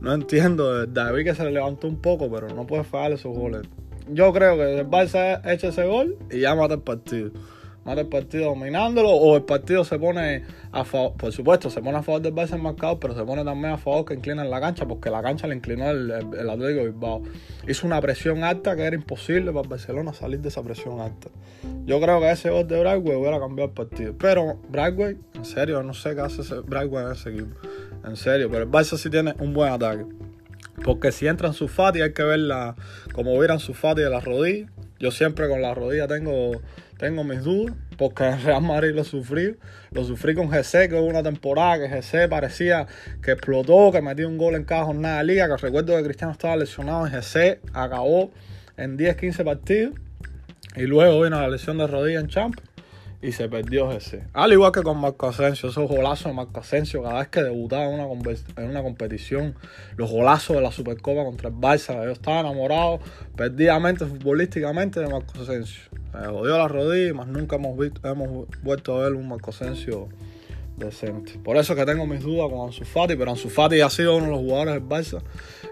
No 0.00 0.12
entiendo. 0.12 0.86
Vi 0.86 1.24
que 1.24 1.34
se 1.34 1.44
le 1.44 1.50
levantó 1.50 1.88
un 1.88 2.00
poco, 2.00 2.30
pero 2.30 2.48
no 2.48 2.66
puede 2.66 2.84
fallar 2.84 3.12
esos 3.12 3.36
goles. 3.36 3.62
Yo 4.08 4.32
creo 4.32 4.56
que 4.56 4.80
el 4.80 4.86
Barça 4.86 5.40
echa 5.50 5.68
ese 5.68 5.84
gol 5.84 6.16
y 6.30 6.40
ya 6.40 6.54
mata 6.54 6.74
el 6.74 6.80
partido 6.80 7.30
mata 7.84 8.00
el 8.00 8.08
partido 8.08 8.46
dominándolo 8.46 9.10
o 9.10 9.36
el 9.36 9.42
partido 9.42 9.84
se 9.84 9.98
pone 9.98 10.44
a 10.72 10.84
favor, 10.84 11.14
por 11.16 11.32
supuesto, 11.32 11.70
se 11.70 11.80
pone 11.80 11.98
a 11.98 12.02
favor 12.02 12.20
del 12.20 12.34
Barça 12.34 12.58
marcado, 12.58 13.00
pero 13.00 13.14
se 13.14 13.24
pone 13.24 13.44
también 13.44 13.72
a 13.74 13.78
favor 13.78 14.04
que 14.04 14.14
inclinan 14.14 14.50
la 14.50 14.60
cancha 14.60 14.86
porque 14.86 15.10
la 15.10 15.22
cancha 15.22 15.46
le 15.46 15.54
inclinó 15.54 15.90
el, 15.90 16.10
el, 16.10 16.50
Atlético 16.50 16.84
Bilbao. 16.84 17.22
Hizo 17.66 17.86
una 17.86 18.00
presión 18.00 18.44
alta 18.44 18.76
que 18.76 18.82
era 18.82 18.96
imposible 18.96 19.52
para 19.52 19.68
Barcelona 19.68 20.12
salir 20.12 20.40
de 20.40 20.48
esa 20.48 20.62
presión 20.62 21.00
alta. 21.00 21.28
Yo 21.86 22.00
creo 22.00 22.20
que 22.20 22.30
ese 22.30 22.50
gol 22.50 22.66
de 22.66 22.80
Bragway 22.80 23.16
hubiera 23.16 23.38
cambiado 23.38 23.68
el 23.68 23.74
partido. 23.74 24.14
Pero 24.18 24.58
Bragway, 24.68 25.16
en 25.34 25.44
serio, 25.44 25.82
no 25.82 25.94
sé 25.94 26.14
qué 26.14 26.20
hace 26.20 26.42
ese 26.42 26.60
Bragway 26.60 27.06
en 27.06 27.12
ese 27.12 27.30
equipo. 27.30 27.56
En 28.04 28.16
serio, 28.16 28.48
pero 28.50 28.64
el 28.64 28.70
Barça 28.70 28.96
sí 28.96 29.10
tiene 29.10 29.34
un 29.40 29.52
buen 29.52 29.72
ataque. 29.72 30.04
Porque 30.84 31.12
si 31.12 31.26
entra 31.26 31.48
en 31.48 31.54
su 31.54 31.68
Fati 31.68 32.00
hay 32.00 32.12
que 32.12 32.22
verla 32.22 32.74
como 33.12 33.34
hubieran 33.34 33.58
su 33.58 33.74
Fati 33.74 34.00
de 34.00 34.10
la 34.10 34.20
rodilla. 34.20 34.68
Yo 35.00 35.10
siempre 35.10 35.48
con 35.48 35.62
la 35.62 35.74
rodilla 35.74 36.06
tengo 36.06 36.60
tengo 37.00 37.24
mis 37.24 37.42
dudas, 37.42 37.74
porque 37.96 38.24
en 38.24 38.40
Real 38.44 38.62
Madrid 38.62 38.92
lo 38.94 39.04
sufrí. 39.04 39.56
Lo 39.90 40.04
sufrí 40.04 40.34
con 40.34 40.48
GC, 40.48 40.90
que 40.90 40.94
hubo 40.94 41.06
una 41.06 41.22
temporada 41.22 41.78
que 41.78 41.88
GC 41.88 42.28
parecía 42.28 42.86
que 43.22 43.32
explotó, 43.32 43.90
que 43.90 44.02
metió 44.02 44.28
un 44.28 44.36
gol 44.36 44.54
en 44.54 44.64
cada 44.64 44.84
jornada 44.84 45.18
de 45.18 45.24
liga, 45.24 45.48
que 45.48 45.56
recuerdo 45.56 45.96
que 45.96 46.04
Cristiano 46.04 46.32
estaba 46.32 46.56
lesionado 46.56 47.06
en 47.06 47.12
GC, 47.14 47.60
acabó 47.72 48.30
en 48.76 48.98
10, 48.98 49.16
15 49.16 49.44
partidos. 49.44 49.94
Y 50.76 50.82
luego 50.82 51.22
vino 51.22 51.40
la 51.40 51.48
lesión 51.48 51.78
de 51.78 51.86
rodilla 51.86 52.20
en 52.20 52.28
Champions 52.28 52.69
y 53.22 53.32
se 53.32 53.48
perdió 53.48 53.92
ese. 53.92 54.24
Al 54.32 54.52
igual 54.52 54.72
que 54.72 54.82
con 54.82 54.98
Marco 54.98 55.28
Asensio, 55.28 55.68
esos 55.68 55.88
golazos 55.88 56.26
de 56.26 56.32
Marco 56.32 56.60
Asensio, 56.60 57.02
cada 57.02 57.18
vez 57.18 57.28
que 57.28 57.42
debutaba 57.42 57.84
en 57.84 58.00
una, 58.00 58.34
en 58.56 58.70
una 58.70 58.82
competición, 58.82 59.54
los 59.96 60.10
golazos 60.10 60.56
de 60.56 60.62
la 60.62 60.72
Supercopa 60.72 61.24
contra 61.24 61.48
el 61.48 61.54
Barça, 61.54 62.04
yo 62.04 62.10
estaba 62.10 62.40
enamorado 62.40 63.00
perdidamente 63.36 64.06
futbolísticamente 64.06 65.00
de 65.00 65.08
Marco 65.08 65.40
Asensio. 65.40 65.82
Se 66.12 66.26
jodió 66.26 66.58
la 66.58 66.68
rodilla, 66.68 67.14
más 67.14 67.26
nunca 67.26 67.56
hemos, 67.56 67.78
visto, 67.78 68.00
hemos 68.08 68.48
vuelto 68.62 68.96
a 68.96 69.04
ver 69.04 69.14
un 69.14 69.28
Marco 69.28 69.50
Asensio 69.50 70.08
decente. 70.80 71.38
Por 71.44 71.56
eso 71.56 71.72
es 71.72 71.78
que 71.78 71.86
tengo 71.86 72.06
mis 72.06 72.22
dudas 72.22 72.50
con 72.50 72.66
Ansu 72.66 72.84
Fati, 72.84 73.14
pero 73.14 73.30
Ansu 73.30 73.48
Fati 73.48 73.80
ha 73.80 73.88
sido 73.90 74.16
uno 74.16 74.26
de 74.26 74.32
los 74.32 74.40
jugadores 74.40 74.74
del 74.74 74.82
Barça 74.82 75.22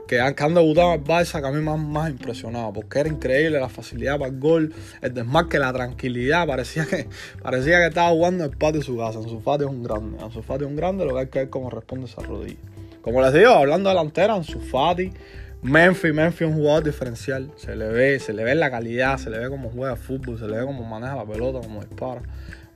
que 0.06 0.20
han, 0.20 0.34
que 0.34 0.44
debutado 0.44 0.94
en 0.94 1.00
el 1.00 1.04
Barça 1.04 1.40
que 1.40 1.48
a 1.48 1.50
mí 1.50 1.60
me 1.60 1.72
han 1.72 1.90
más 1.90 2.10
impresionado, 2.10 2.72
porque 2.72 3.00
era 3.00 3.08
increíble 3.08 3.58
la 3.58 3.68
facilidad 3.68 4.18
para 4.18 4.30
el 4.30 4.38
gol, 4.38 4.72
el 5.02 5.14
desmarque, 5.14 5.58
la 5.58 5.72
tranquilidad, 5.72 6.46
parecía 6.46 6.86
que, 6.86 7.08
parecía 7.42 7.78
que 7.80 7.86
estaba 7.88 8.10
jugando 8.10 8.44
el 8.44 8.50
patio 8.50 8.80
de 8.80 8.86
su 8.86 8.96
casa. 8.96 9.18
Ansu 9.18 9.40
Fati 9.40 9.64
es 9.64 9.70
un 9.70 9.82
grande, 9.82 10.22
Ansu 10.22 10.42
Fati 10.42 10.64
es 10.64 10.70
un 10.70 10.76
grande, 10.76 11.04
lo 11.04 11.14
que 11.14 11.20
hay 11.20 11.26
que 11.26 11.38
ver 11.40 11.50
cómo 11.50 11.70
responde 11.70 12.06
esa 12.06 12.22
rodilla. 12.22 12.58
Como 13.02 13.20
les 13.22 13.32
digo, 13.32 13.50
hablando 13.50 13.88
de 13.88 13.96
delantera, 13.96 14.34
Ansu 14.34 14.60
Fati, 14.60 15.10
Memphis, 15.60 16.14
Memphis 16.14 16.42
es 16.42 16.48
un 16.48 16.54
jugador 16.54 16.84
diferencial, 16.84 17.50
se 17.56 17.74
le 17.74 17.88
ve, 17.88 18.20
se 18.20 18.32
le 18.32 18.44
ve 18.44 18.54
la 18.54 18.70
calidad, 18.70 19.18
se 19.18 19.28
le 19.28 19.40
ve 19.40 19.48
cómo 19.48 19.70
juega 19.70 19.96
fútbol, 19.96 20.38
se 20.38 20.46
le 20.46 20.56
ve 20.56 20.64
cómo 20.64 20.84
maneja 20.84 21.16
la 21.16 21.24
pelota, 21.24 21.58
cómo 21.60 21.80
dispara. 21.80 22.22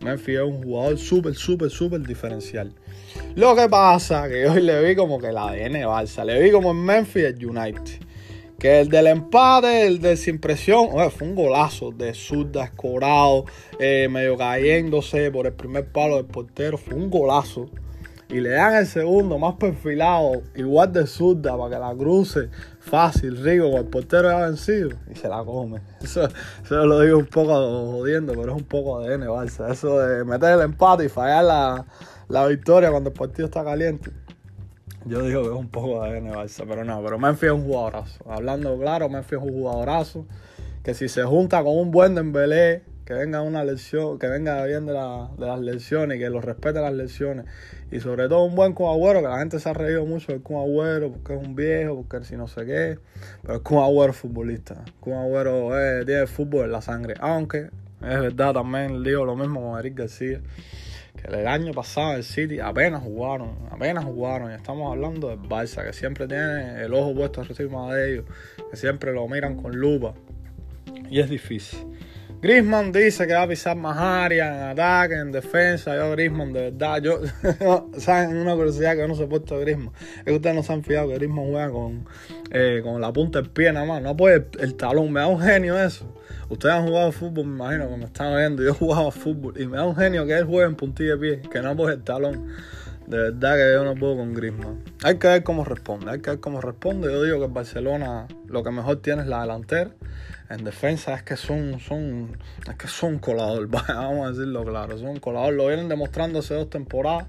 Memphis 0.02 0.36
es 0.36 0.42
un 0.42 0.62
jugador 0.62 0.98
súper, 0.98 1.34
súper, 1.34 1.70
súper 1.70 2.00
diferencial. 2.00 2.72
Lo 3.34 3.54
que 3.54 3.68
pasa 3.68 4.28
que 4.28 4.46
hoy 4.46 4.62
le 4.62 4.82
vi 4.82 4.96
como 4.96 5.18
que 5.18 5.32
la 5.32 5.48
ADN 5.48 5.74
Barça, 5.84 6.24
le 6.24 6.40
vi 6.42 6.50
como 6.50 6.72
en 6.72 6.84
Memphis 6.84 7.24
el 7.24 7.46
United. 7.46 8.00
Que 8.58 8.80
el 8.80 8.88
del 8.88 9.08
empate, 9.08 9.86
el 9.86 10.00
de 10.00 10.16
sin 10.16 10.38
presión, 10.38 10.90
fue 11.10 11.26
un 11.26 11.34
golazo 11.34 11.90
de 11.90 12.14
zurda, 12.14 12.64
escorado, 12.64 13.44
eh, 13.80 14.06
medio 14.08 14.36
cayéndose 14.36 15.32
por 15.32 15.46
el 15.46 15.52
primer 15.52 15.90
palo 15.90 16.16
del 16.16 16.26
portero. 16.26 16.78
Fue 16.78 16.94
un 16.94 17.10
golazo. 17.10 17.68
Y 18.32 18.40
le 18.40 18.48
dan 18.48 18.74
el 18.76 18.86
segundo 18.86 19.38
más 19.38 19.56
perfilado, 19.56 20.40
igual 20.54 20.90
de 20.90 21.06
zurda, 21.06 21.54
para 21.54 21.74
que 21.74 21.78
la 21.78 21.94
cruce 21.94 22.48
fácil, 22.80 23.36
rico, 23.44 23.70
con 23.70 23.80
el 23.80 23.84
portero 23.84 24.30
ya 24.30 24.46
vencido. 24.46 24.88
Y 25.10 25.14
se 25.14 25.28
la 25.28 25.44
come. 25.44 25.82
Eso, 26.00 26.26
eso 26.64 26.86
lo 26.86 27.00
digo 27.00 27.18
un 27.18 27.26
poco 27.26 27.52
jodiendo, 27.92 28.32
pero 28.32 28.52
es 28.52 28.56
un 28.56 28.64
poco 28.64 29.00
de 29.00 29.16
N, 29.16 29.26
Barça. 29.26 29.70
Eso 29.70 29.98
de 29.98 30.24
meter 30.24 30.54
el 30.54 30.62
empate 30.62 31.04
y 31.04 31.08
fallar 31.10 31.44
la, 31.44 31.84
la 32.28 32.46
victoria 32.46 32.90
cuando 32.90 33.10
el 33.10 33.14
partido 33.14 33.44
está 33.44 33.62
caliente. 33.62 34.10
Yo 35.04 35.20
digo 35.22 35.42
que 35.42 35.48
es 35.48 35.54
un 35.54 35.68
poco 35.68 36.02
de 36.02 36.16
N 36.16 36.32
Barça, 36.32 36.64
pero 36.66 36.84
no, 36.84 37.02
pero 37.02 37.18
Memphis 37.18 37.50
es 37.50 37.52
un 37.52 37.64
jugadorazo. 37.66 38.24
Hablando 38.30 38.78
claro, 38.78 39.10
Memphis 39.10 39.38
es 39.40 39.44
un 39.44 39.52
jugadorazo. 39.52 40.24
Que 40.82 40.94
si 40.94 41.08
se 41.08 41.22
junta 41.22 41.62
con 41.62 41.76
un 41.76 41.90
buen 41.90 42.14
Dembélé, 42.14 42.82
que 43.04 43.14
venga 43.14 43.42
una 43.42 43.64
lección, 43.64 44.18
que 44.18 44.26
venga 44.28 44.64
bien 44.64 44.86
de, 44.86 44.92
de 44.92 45.46
las 45.46 45.60
lecciones 45.60 46.18
que 46.18 46.30
lo 46.30 46.40
respete 46.40 46.80
las 46.80 46.92
lecciones. 46.92 47.46
Y 47.90 48.00
sobre 48.00 48.28
todo 48.28 48.44
un 48.44 48.54
buen 48.54 48.72
Kun 48.72 48.88
Agüero, 48.88 49.20
que 49.20 49.28
la 49.28 49.38
gente 49.38 49.58
se 49.58 49.68
ha 49.68 49.72
reído 49.72 50.06
mucho 50.06 50.32
del 50.32 50.42
Kun 50.42 50.56
Agüero, 50.56 51.12
porque 51.12 51.34
es 51.34 51.46
un 51.46 51.54
viejo, 51.54 52.04
porque 52.04 52.24
si 52.24 52.36
no 52.36 52.48
sé 52.48 52.64
qué. 52.64 52.98
Pero 53.42 53.54
el 53.54 53.62
Kun 53.62 53.78
Agüero 53.78 54.12
es 54.12 54.18
futbolista. 54.18 54.84
Agüero 55.00 55.78
eh, 55.78 56.04
tiene 56.04 56.26
fútbol 56.26 56.66
en 56.66 56.72
la 56.72 56.80
sangre. 56.80 57.14
Aunque 57.20 57.70
es 58.00 58.20
verdad 58.20 58.54
también, 58.54 59.02
digo 59.02 59.24
lo 59.24 59.36
mismo 59.36 59.60
con 59.62 59.78
Eric 59.78 59.98
García 59.98 60.40
que 61.14 61.28
el 61.28 61.46
año 61.46 61.72
pasado 61.72 62.14
el 62.14 62.24
City 62.24 62.58
apenas 62.58 63.02
jugaron, 63.02 63.56
apenas 63.70 64.04
jugaron, 64.04 64.50
y 64.50 64.54
estamos 64.54 64.90
hablando 64.90 65.28
del 65.28 65.38
Barça, 65.38 65.84
que 65.84 65.92
siempre 65.92 66.26
tiene 66.26 66.82
el 66.82 66.94
ojo 66.94 67.14
puesto 67.14 67.42
encima 67.42 67.94
de 67.94 68.12
ellos, 68.12 68.24
que 68.70 68.76
siempre 68.76 69.12
lo 69.12 69.28
miran 69.28 69.60
con 69.60 69.76
lupa, 69.76 70.14
y 71.10 71.20
es 71.20 71.28
difícil. 71.28 71.78
Griezmann 72.42 72.90
dice 72.90 73.24
que 73.24 73.34
va 73.34 73.42
a 73.42 73.46
pisar 73.46 73.76
más 73.76 73.96
área 73.96 74.48
en 74.48 74.70
ataque, 74.70 75.14
en 75.14 75.30
defensa. 75.30 75.94
Yo, 75.94 76.10
Griezmann, 76.10 76.52
de 76.52 76.72
verdad, 76.72 77.00
yo, 77.00 77.20
¿saben? 77.98 78.36
Una 78.36 78.56
curiosidad 78.56 78.96
que 78.96 79.06
no 79.06 79.14
se 79.14 79.22
ha 79.22 79.28
puesto 79.28 79.60
Griezmann. 79.60 79.92
Es 80.18 80.24
que 80.24 80.32
ustedes 80.32 80.56
no 80.56 80.64
se 80.64 80.72
han 80.72 80.82
fijado 80.82 81.06
que 81.06 81.14
Griezmann 81.14 81.46
juega 81.46 81.70
con, 81.70 82.04
eh, 82.50 82.80
con 82.82 83.00
la 83.00 83.12
punta 83.12 83.40
del 83.40 83.48
pie 83.48 83.72
nada 83.72 83.86
más. 83.86 84.02
No 84.02 84.16
puede 84.16 84.48
el 84.58 84.74
talón, 84.74 85.12
me 85.12 85.20
da 85.20 85.28
un 85.28 85.40
genio 85.40 85.80
eso. 85.80 86.04
Ustedes 86.48 86.74
han 86.74 86.84
jugado 86.84 87.12
fútbol, 87.12 87.46
me 87.46 87.54
imagino 87.54 87.88
que 87.88 87.96
me 87.96 88.04
están 88.06 88.36
viendo. 88.36 88.64
Yo 88.64 88.74
jugaba 88.74 89.12
fútbol 89.12 89.54
y 89.60 89.66
me 89.68 89.76
da 89.76 89.84
un 89.86 89.94
genio 89.94 90.26
que 90.26 90.36
él 90.36 90.44
juegue 90.44 90.66
en 90.66 90.74
puntilla 90.74 91.12
de 91.12 91.18
pie, 91.18 91.42
que 91.48 91.60
no 91.60 91.76
puede 91.76 91.94
el 91.94 92.02
talón. 92.02 92.48
De 93.06 93.18
verdad 93.18 93.56
que 93.56 93.72
yo 93.72 93.84
no 93.84 93.94
puedo 93.94 94.16
con 94.16 94.34
Griezmann. 94.34 94.82
Hay 95.02 95.18
que 95.18 95.28
ver 95.28 95.42
cómo 95.42 95.64
responde, 95.64 96.10
hay 96.10 96.20
que 96.20 96.30
ver 96.30 96.40
cómo 96.40 96.60
responde. 96.60 97.12
Yo 97.12 97.22
digo 97.22 97.38
que 97.38 97.46
el 97.46 97.50
Barcelona 97.50 98.26
lo 98.46 98.62
que 98.62 98.70
mejor 98.70 99.02
tiene 99.02 99.22
es 99.22 99.28
la 99.28 99.42
delantera. 99.42 99.90
En 100.48 100.64
defensa 100.64 101.14
es 101.14 101.22
que 101.22 101.36
son, 101.36 101.80
son, 101.80 102.36
es 102.68 102.76
que 102.76 102.86
son 102.86 103.18
colador, 103.18 103.68
vamos 103.88 104.26
a 104.26 104.30
decirlo 104.30 104.64
claro, 104.64 104.98
son 104.98 105.18
colador. 105.18 105.54
Lo 105.54 105.66
vienen 105.66 105.88
demostrando 105.88 106.40
hace 106.40 106.54
dos 106.54 106.70
temporadas. 106.70 107.26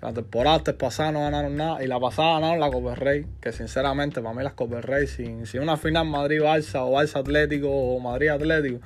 La 0.00 0.12
temporada 0.12 0.64
pasada 0.76 1.12
no 1.12 1.20
ganaron 1.20 1.56
nada 1.56 1.84
y 1.84 1.86
la 1.86 2.00
pasada 2.00 2.40
ganaron 2.40 2.58
la 2.58 2.70
Copa 2.70 2.96
Rey, 2.96 3.24
que 3.40 3.52
sinceramente 3.52 4.20
para 4.20 4.34
mí 4.34 4.42
las 4.42 4.54
Copa 4.54 4.80
Rey, 4.80 5.06
sin, 5.06 5.46
sin 5.46 5.60
una 5.60 5.76
final 5.76 6.06
Madrid-Barça 6.06 6.80
o 6.80 6.92
Barça 6.92 7.20
Atlético 7.20 7.68
o 7.68 8.00
Madrid-Atlético, 8.00 8.80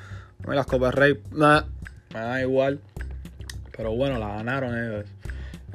a 0.44 0.50
mí 0.50 0.54
las 0.54 0.66
Copa 0.66 0.90
Rey 0.90 1.18
me 1.32 2.20
da 2.20 2.40
igual. 2.42 2.80
Pero 3.74 3.94
bueno, 3.94 4.18
la 4.18 4.28
ganaron 4.28 4.76
ellos. 4.76 5.06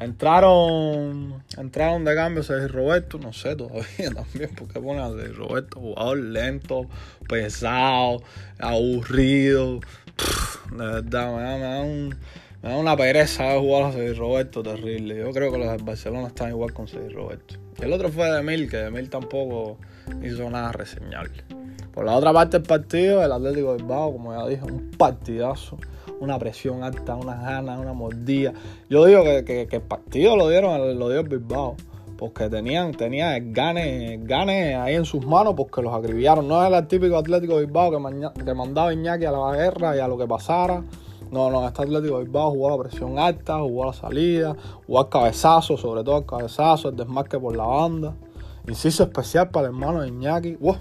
Entraron, 0.01 1.43
entraron 1.58 2.03
de 2.03 2.15
cambio 2.15 2.41
Sergio 2.41 2.70
Roberto, 2.70 3.20
no 3.20 3.34
sé 3.34 3.55
todavía 3.55 4.10
también 4.15 4.50
porque 4.55 4.79
pone 4.79 5.00
a 5.00 5.10
Sergio 5.10 5.48
Roberto, 5.48 5.79
jugador 5.79 6.17
lento, 6.17 6.88
pesado, 7.29 8.24
aburrido. 8.60 9.79
de 10.72 10.77
verdad, 10.77 11.36
me 11.36 11.43
da, 11.43 11.58
me 11.58 11.63
da 11.63 11.81
un 11.81 12.15
me 12.63 12.70
da 12.70 12.77
una 12.77 12.96
pereza 12.96 13.43
de 13.43 13.60
jugar 13.60 13.84
a 13.84 13.91
Sergio 13.91 14.15
Roberto 14.15 14.62
terrible. 14.62 15.17
Yo 15.17 15.31
creo 15.31 15.51
que 15.51 15.58
los 15.58 15.72
del 15.72 15.84
Barcelona 15.84 16.27
están 16.27 16.50
igual 16.50 16.74
con 16.74 16.88
Sergio 16.88 17.17
Roberto. 17.17 17.55
el 17.79 17.91
otro 17.91 18.10
fue 18.10 18.29
Demil, 18.31 18.70
que 18.70 18.77
Demil 18.77 19.10
tampoco 19.10 19.77
hizo 20.24 20.50
nada 20.50 20.72
reseñable. 20.72 21.43
Por 21.91 22.05
la 22.05 22.13
otra 22.13 22.31
parte 22.31 22.60
del 22.60 22.67
partido, 22.67 23.24
el 23.24 23.31
Atlético 23.31 23.72
de 23.72 23.77
Bilbao, 23.77 24.13
como 24.13 24.34
ya 24.34 24.48
dije, 24.48 24.63
un 24.63 24.91
partidazo. 24.91 25.77
Una 26.22 26.40
presión 26.40 26.84
alta, 26.84 27.16
unas 27.16 27.42
ganas, 27.42 27.78
una 27.80 27.92
mordida. 27.92 28.54
Yo 28.90 29.06
digo 29.06 29.24
que, 29.24 29.68
el 29.70 29.82
partido 29.82 30.38
lo 30.38 30.48
dieron, 30.48 30.98
lo 30.98 31.10
dio 31.10 31.20
el 31.20 31.28
Bilbao 31.28 31.75
porque 32.22 32.50
tenían, 32.50 32.92
tenían 32.92 33.51
gane, 33.51 34.20
gane 34.22 34.75
ahí 34.75 34.94
en 34.94 35.06
sus 35.06 35.25
manos 35.25 35.56
porque 35.58 35.82
los 35.82 35.92
acribillaron. 35.92 36.48
No 36.48 36.63
era 36.63 36.78
el 36.78 36.88
típico 36.88 37.18
Atlético 37.18 37.58
Bilbao 37.58 37.90
que, 37.90 38.44
que 38.46 38.54
mandaba 38.54 38.94
Iñaki 38.94 39.25
a 39.25 39.32
la 39.32 39.56
guerra 39.56 39.98
y 39.98 40.00
a 40.00 40.08
lo 40.08 40.20
que 40.20 40.28
pasara. 40.28 40.84
No, 41.32 41.50
no, 41.50 41.68
este 41.68 41.82
Atlético 41.82 42.20
Bilbao 42.20 42.51
jugó 42.51 42.70
la 42.70 42.78
presión 42.78 43.18
alta, 43.18 43.58
jugó 43.58 43.86
la 43.86 43.94
salida, 43.94 44.56
jugó 44.86 45.00
al 45.00 45.10
cabezazo, 45.10 45.78
sobre 45.78 46.04
todo 46.04 46.18
al 46.18 46.28
cabezazo, 46.28 46.90
el 46.90 46.96
desmarque 46.96 47.40
por 47.40 47.58
la 47.58 47.66
banda. 47.66 48.13
Inciso 48.68 49.01
especial 49.01 49.50
para 49.50 49.70
el 49.70 49.74
hermano 49.74 50.01
de 50.01 50.10
Iñaki. 50.10 50.58
Wow, 50.58 50.78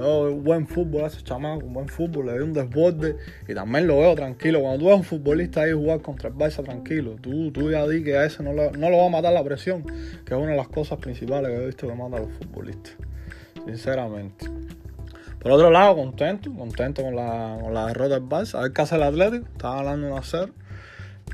veo 0.00 0.34
buen 0.34 0.66
fútbol 0.66 1.04
a 1.04 1.06
ese 1.06 1.22
chamaco, 1.22 1.62
buen 1.66 1.88
fútbol, 1.88 2.26
le 2.26 2.32
veo 2.32 2.44
un 2.44 2.52
desborde 2.52 3.16
y 3.48 3.54
también 3.54 3.86
lo 3.86 3.98
veo 3.98 4.14
tranquilo. 4.14 4.60
Cuando 4.60 4.78
tú 4.78 4.86
ves 4.86 4.96
un 4.96 5.04
futbolista 5.04 5.62
ahí 5.62 5.72
jugar 5.72 6.00
contra 6.00 6.28
el 6.28 6.34
Barça 6.34 6.62
tranquilo, 6.64 7.16
tú, 7.20 7.50
tú 7.52 7.70
ya 7.70 7.86
di 7.86 8.02
que 8.02 8.16
a 8.16 8.24
ese 8.24 8.42
no, 8.42 8.52
no 8.52 8.90
lo 8.90 8.98
va 8.98 9.06
a 9.06 9.10
matar 9.10 9.32
la 9.32 9.44
presión, 9.44 9.84
que 9.84 10.34
es 10.34 10.40
una 10.40 10.52
de 10.52 10.56
las 10.56 10.68
cosas 10.68 10.98
principales 10.98 11.50
que 11.50 11.56
he 11.56 11.66
visto 11.66 11.86
que 11.86 11.94
mata 11.94 12.16
a 12.16 12.20
los 12.20 12.32
futbolistas, 12.32 12.94
sinceramente. 13.66 14.46
Por 15.44 15.52
otro 15.52 15.70
lado, 15.70 15.94
contento, 15.94 16.50
contento 16.54 17.02
con 17.02 17.14
la, 17.14 17.58
con 17.60 17.74
la 17.74 17.88
derrota 17.88 18.14
del 18.14 18.26
Barça. 18.26 18.54
A 18.54 18.62
ver 18.62 18.72
qué 18.72 18.80
hace 18.80 18.94
el 18.96 19.02
Atlético, 19.02 19.46
estaba 19.52 19.76
ganando 19.82 20.06
1 20.06 20.16
a 20.16 20.22
0. 20.22 20.52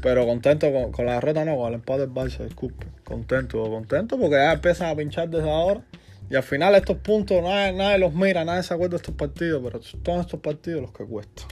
Pero 0.02 0.26
contento 0.26 0.66
con, 0.90 1.06
la 1.06 1.14
derrota, 1.14 1.44
no, 1.44 1.56
con 1.56 1.68
el 1.68 1.74
empate 1.74 2.00
del 2.00 2.10
Barça, 2.10 2.44
disculpe. 2.44 2.88
Contento, 3.04 3.62
contento 3.62 4.18
porque 4.18 4.34
ya 4.34 4.54
empiezan 4.54 4.88
a 4.90 4.96
pinchar 4.96 5.30
desde 5.30 5.48
ahora. 5.48 5.82
Y 6.30 6.36
al 6.36 6.44
final 6.44 6.76
estos 6.76 6.96
puntos 6.98 7.42
nadie, 7.42 7.72
nadie 7.72 7.98
los 7.98 8.14
mira, 8.14 8.44
nadie 8.44 8.62
se 8.62 8.72
acuerda 8.72 8.92
de 8.92 8.96
estos 8.98 9.16
partidos, 9.16 9.60
pero 9.64 9.80
todos 10.02 10.20
estos 10.20 10.38
partidos 10.40 10.80
los 10.80 10.92
que 10.92 11.04
cuestan. 11.04 11.48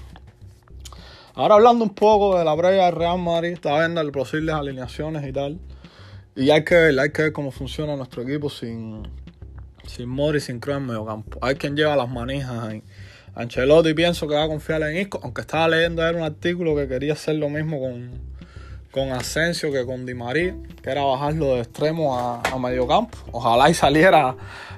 Ahora 1.35 1.57
hablando 1.57 1.85
un 1.85 1.95
poco 1.95 2.39
de 2.39 2.45
la 2.45 2.57
previa 2.57 2.87
del 2.87 2.95
Real 2.95 3.19
Madrid, 3.19 3.51
estaba 3.51 3.81
viendo 3.81 4.03
las 4.03 4.13
posibles 4.13 4.55
alineaciones 4.55 5.27
y 5.27 5.33
tal. 5.33 5.59
Y 6.37 6.51
hay 6.51 6.65
que 6.65 6.77
ver, 6.77 6.99
hay 7.01 7.11
que 7.11 7.23
ver 7.23 7.33
cómo 7.33 7.51
funciona 7.51 7.97
nuestro 7.97 8.23
equipo 8.23 8.49
sin, 8.49 9.03
sin 9.85 10.09
Mori, 10.09 10.39
sin 10.39 10.61
Kroos 10.61 10.79
en 10.79 10.87
medio 10.87 11.05
campo. 11.05 11.41
Hay 11.43 11.57
quien 11.57 11.77
lleva 11.77 11.97
las 11.97 12.09
manijas 12.09 12.63
ahí. 12.63 12.83
Ancelotti 13.35 13.95
pienso 13.95 14.29
que 14.29 14.35
va 14.35 14.45
a 14.45 14.49
confiar 14.49 14.83
en 14.83 14.97
Isco, 14.97 15.19
aunque 15.25 15.41
estaba 15.41 15.69
leyendo 15.69 16.03
ayer 16.03 16.17
un 16.17 16.23
artículo 16.23 16.77
que 16.77 16.87
quería 16.87 17.15
hacer 17.15 17.37
lo 17.37 17.49
mismo 17.49 17.81
con, 17.81 18.28
con 18.91 19.13
Asensio 19.13 19.71
que 19.71 19.85
con 19.85 20.07
Di 20.07 20.15
María, 20.15 20.57
que 20.83 20.91
era 20.91 21.03
bajarlo 21.03 21.55
de 21.55 21.61
extremo 21.61 22.19
a, 22.19 22.41
a 22.43 22.59
medio 22.59 22.87
campo. 22.87 23.17
Ojalá 23.33 23.71
y 23.71 23.75
saliera 23.75 24.35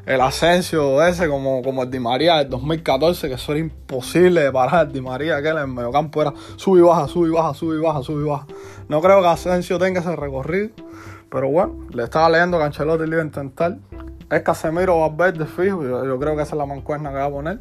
el 0.07 0.21
Asensio 0.21 1.05
ese 1.07 1.29
como, 1.29 1.63
como 1.63 1.83
el 1.83 1.91
Di 1.91 2.01
María 2.01 2.37
del 2.39 2.51
2014, 2.51 3.29
que 3.29 3.35
eso 3.35 3.53
era 3.53 3.61
imposible 3.61 4.43
de 4.43 4.53
parar. 4.53 4.87
El 4.87 4.93
Di 4.93 5.01
María 5.01 5.41
que 5.43 5.49
en 5.49 5.59
el 5.59 5.69
medio 5.69 5.93
campo 5.93 6.23
era 6.23 6.33
sub 6.57 6.77
y 6.77 6.81
baja, 6.81 7.09
sub 7.09 7.27
y 7.27 7.31
baja, 7.31 7.55
sub 7.55 7.75
y 7.75 7.81
baja, 7.81 8.03
sub 8.03 8.21
y 8.21 8.29
baja. 8.29 8.47
No 8.89 9.01
creo 9.01 9.21
que 9.21 9.29
Asensio 9.29 9.79
tenga 9.79 10.01
ese 10.01 10.15
recorrido, 10.17 10.71
pero 11.31 11.49
bueno, 11.49 11.87
le 11.93 12.05
estaba 12.05 12.29
leyendo 12.29 12.59
que 12.59 12.65
Ancelotti 12.65 13.05
le 13.05 13.17
iba 13.17 13.23
a 13.23 13.27
intentar 13.27 13.77
es 14.31 14.43
Casemiro 14.43 15.01
Valverde 15.01 15.45
fijo. 15.47 15.83
Yo, 15.83 16.19
creo 16.19 16.37
que 16.37 16.43
esa 16.43 16.55
es 16.55 16.59
la 16.59 16.67
mancuerna 16.67 17.11
que 17.11 17.17
va 17.17 17.25
a 17.25 17.31
poner. 17.31 17.59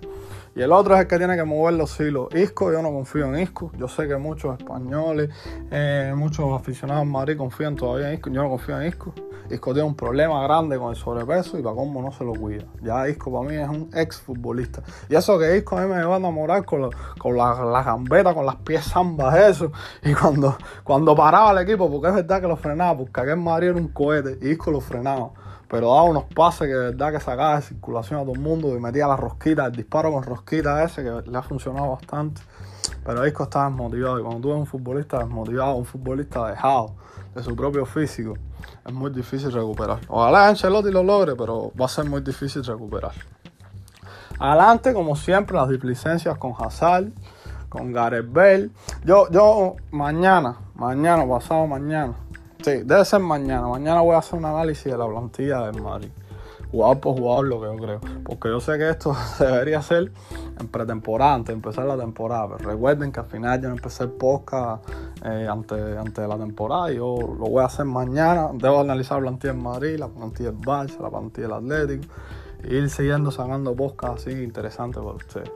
Y 0.55 0.61
el 0.61 0.71
otro 0.71 0.95
es 0.95 1.01
el 1.01 1.07
que 1.07 1.17
tiene 1.17 1.35
que 1.35 1.43
mover 1.43 1.75
los 1.75 1.99
hilos. 1.99 2.27
Isco, 2.35 2.71
yo 2.71 2.81
no 2.81 2.91
confío 2.91 3.33
en 3.33 3.41
Isco. 3.41 3.71
Yo 3.77 3.87
sé 3.87 4.07
que 4.07 4.17
muchos 4.17 4.57
españoles, 4.57 5.29
eh, 5.71 6.13
muchos 6.15 6.51
aficionados 6.53 7.03
en 7.03 7.11
Madrid 7.11 7.37
confían 7.37 7.75
todavía 7.75 8.09
en 8.09 8.15
Isco. 8.15 8.29
Yo 8.29 8.43
no 8.43 8.49
confío 8.49 8.79
en 8.81 8.87
Isco. 8.87 9.13
Isco 9.49 9.73
tiene 9.73 9.87
un 9.87 9.95
problema 9.95 10.43
grande 10.43 10.77
con 10.77 10.91
el 10.91 10.95
sobrepeso 10.95 11.57
y 11.57 11.63
para 11.63 11.75
cómo 11.75 12.01
no 12.01 12.11
se 12.11 12.23
lo 12.23 12.33
cuida. 12.33 12.65
Ya 12.81 13.07
Isco 13.07 13.31
para 13.31 13.49
mí 13.49 13.55
es 13.55 13.67
un 13.67 13.89
ex 13.93 14.19
futbolista. 14.19 14.83
Y 15.09 15.15
eso 15.15 15.39
que 15.39 15.57
Isco 15.57 15.77
a 15.77 15.81
mí 15.81 15.93
me 15.93 16.03
va 16.03 16.15
a 16.15 16.19
enamorar 16.19 16.65
con, 16.65 16.89
con 17.17 17.37
las 17.37 17.59
la 17.59 17.83
gambetas, 17.83 18.33
con 18.33 18.45
las 18.45 18.57
pies 18.57 18.85
zambas, 18.85 19.35
eso. 19.37 19.71
Y 20.03 20.13
cuando, 20.13 20.57
cuando 20.83 21.15
paraba 21.15 21.51
el 21.51 21.67
equipo, 21.67 21.89
porque 21.89 22.09
es 22.09 22.15
verdad 22.15 22.41
que 22.41 22.47
lo 22.47 22.57
frenaba, 22.57 22.97
porque 22.97 23.21
aquel 23.21 23.37
Mario 23.37 23.71
era 23.71 23.79
un 23.79 23.87
cohete 23.87 24.37
y 24.41 24.51
Isco 24.51 24.71
lo 24.71 24.81
frenaba 24.81 25.31
pero 25.69 25.89
daba 25.89 26.03
unos 26.03 26.23
pases 26.25 26.67
que 26.67 26.73
de 26.73 26.91
verdad 26.91 27.11
que 27.11 27.19
sacaba 27.19 27.57
de 27.57 27.61
circulación 27.61 28.19
a 28.19 28.23
todo 28.23 28.33
el 28.33 28.39
mundo 28.39 28.75
y 28.75 28.79
metía 28.79 29.07
la 29.07 29.15
rosquita, 29.15 29.67
el 29.67 29.71
disparo 29.71 30.11
con 30.11 30.23
rosquita 30.23 30.83
ese 30.83 31.03
que 31.03 31.29
le 31.29 31.37
ha 31.37 31.43
funcionado 31.43 31.91
bastante. 31.91 32.41
Pero 33.05 33.25
Isco 33.25 33.43
está 33.43 33.65
desmotivado 33.65 34.19
y 34.19 34.23
cuando 34.23 34.41
tú 34.41 34.49
eres 34.49 34.61
un 34.61 34.65
futbolista 34.65 35.19
desmotivado, 35.19 35.75
un 35.75 35.85
futbolista 35.85 36.47
dejado 36.47 36.95
de 37.35 37.43
su 37.43 37.55
propio 37.55 37.85
físico, 37.85 38.33
es 38.85 38.93
muy 38.93 39.11
difícil 39.11 39.51
recuperar. 39.51 39.99
Ojalá 40.07 40.47
Ancelotti 40.47 40.91
lo 40.91 41.03
logre, 41.03 41.35
pero 41.35 41.71
va 41.79 41.85
a 41.85 41.89
ser 41.89 42.05
muy 42.05 42.21
difícil 42.21 42.63
recuperar. 42.63 43.13
Adelante, 44.39 44.93
como 44.93 45.15
siempre, 45.15 45.55
las 45.55 45.69
displicencias 45.69 46.37
con 46.37 46.53
Hazard, 46.57 47.09
con 47.67 47.91
Gareth 47.93 48.31
Bale. 48.31 48.69
Yo, 49.05 49.29
yo 49.29 49.75
mañana, 49.91 50.57
mañana, 50.75 51.27
pasado 51.27 51.67
mañana, 51.67 52.15
Sí, 52.61 52.71
debe 52.83 53.05
ser 53.05 53.21
mañana. 53.21 53.69
Mañana 53.69 54.01
voy 54.01 54.15
a 54.15 54.17
hacer 54.17 54.37
un 54.37 54.43
análisis 54.43 54.83
de 54.83 54.97
la 54.97 55.07
plantilla 55.07 55.61
del 55.67 55.81
Madrid. 55.81 56.09
Jugador 56.69 56.99
por 56.99 57.17
jugador, 57.17 57.45
lo 57.47 57.61
que 57.61 57.67
yo 57.67 57.77
creo. 57.77 57.99
Porque 58.25 58.49
yo 58.49 58.59
sé 58.59 58.77
que 58.77 58.89
esto 58.89 59.15
debería 59.39 59.81
ser 59.81 60.11
en 60.59 60.67
pretemporada, 60.67 61.35
antes 61.35 61.47
de 61.47 61.53
empezar 61.53 61.85
la 61.85 61.95
temporada. 61.95 62.57
Recuerden 62.57 63.13
que 63.13 63.21
al 63.21 63.27
final 63.27 63.61
yo 63.61 63.69
no 63.69 63.75
empecé 63.75 64.03
el 64.03 64.09
podcast 64.09 64.85
eh, 65.23 65.47
antes, 65.49 65.77
de 65.77 66.27
la 66.27 66.37
temporada. 66.37 66.91
Yo 66.91 67.15
lo 67.17 67.45
voy 67.45 67.63
a 67.63 67.67
hacer 67.67 67.85
mañana. 67.85 68.49
Debo 68.53 68.81
analizar 68.81 69.19
la 69.19 69.29
plantilla 69.29 69.53
del 69.53 69.61
Madrid, 69.61 69.97
la 69.97 70.09
plantilla 70.09 70.51
del 70.51 70.59
Barça, 70.59 70.99
la 70.99 71.09
plantilla 71.09 71.47
del 71.47 71.55
Atlético. 71.55 72.13
E 72.61 72.75
ir 72.75 72.89
siguiendo 72.89 73.31
sacando 73.31 73.73
podcast 73.73 74.19
así 74.19 74.31
interesantes 74.31 75.01
para 75.01 75.15
ustedes. 75.15 75.49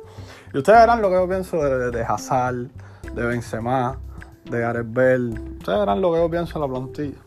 Y 0.54 0.58
ustedes 0.58 0.80
verán 0.80 1.02
lo 1.02 1.10
que 1.10 1.16
yo 1.16 1.28
pienso 1.28 1.58
de, 1.58 1.92
de 1.92 2.02
Hazard, 2.02 2.70
de 3.14 3.26
Benzema 3.26 4.00
de 4.46 4.60
Gareth 4.60 4.94
Bell. 4.94 5.40
Ustedes 5.60 5.80
verán 5.80 6.02
lo 6.02 6.12
que 6.12 6.20
yo 6.20 6.30
pienso 6.30 6.58
en 6.58 6.62
la 6.62 6.68
plantilla. 6.68 7.18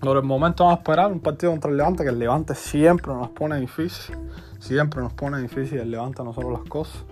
Por 0.00 0.16
el 0.16 0.22
momento 0.22 0.64
vamos 0.64 0.78
a 0.78 0.82
esperar 0.82 1.10
un 1.10 1.20
partido 1.20 1.52
contra 1.52 1.70
el 1.70 1.76
Levante, 1.76 2.04
que 2.04 2.10
el 2.10 2.18
Levante 2.18 2.54
siempre 2.54 3.12
nos 3.12 3.30
pone 3.30 3.58
difícil. 3.58 4.16
Siempre 4.58 5.00
nos 5.00 5.12
pone 5.12 5.40
difícil 5.40 5.78
el 5.78 5.90
Levante 5.90 6.22
a 6.22 6.24
nosotros 6.24 6.52
las 6.52 6.68
cosas. 6.68 7.04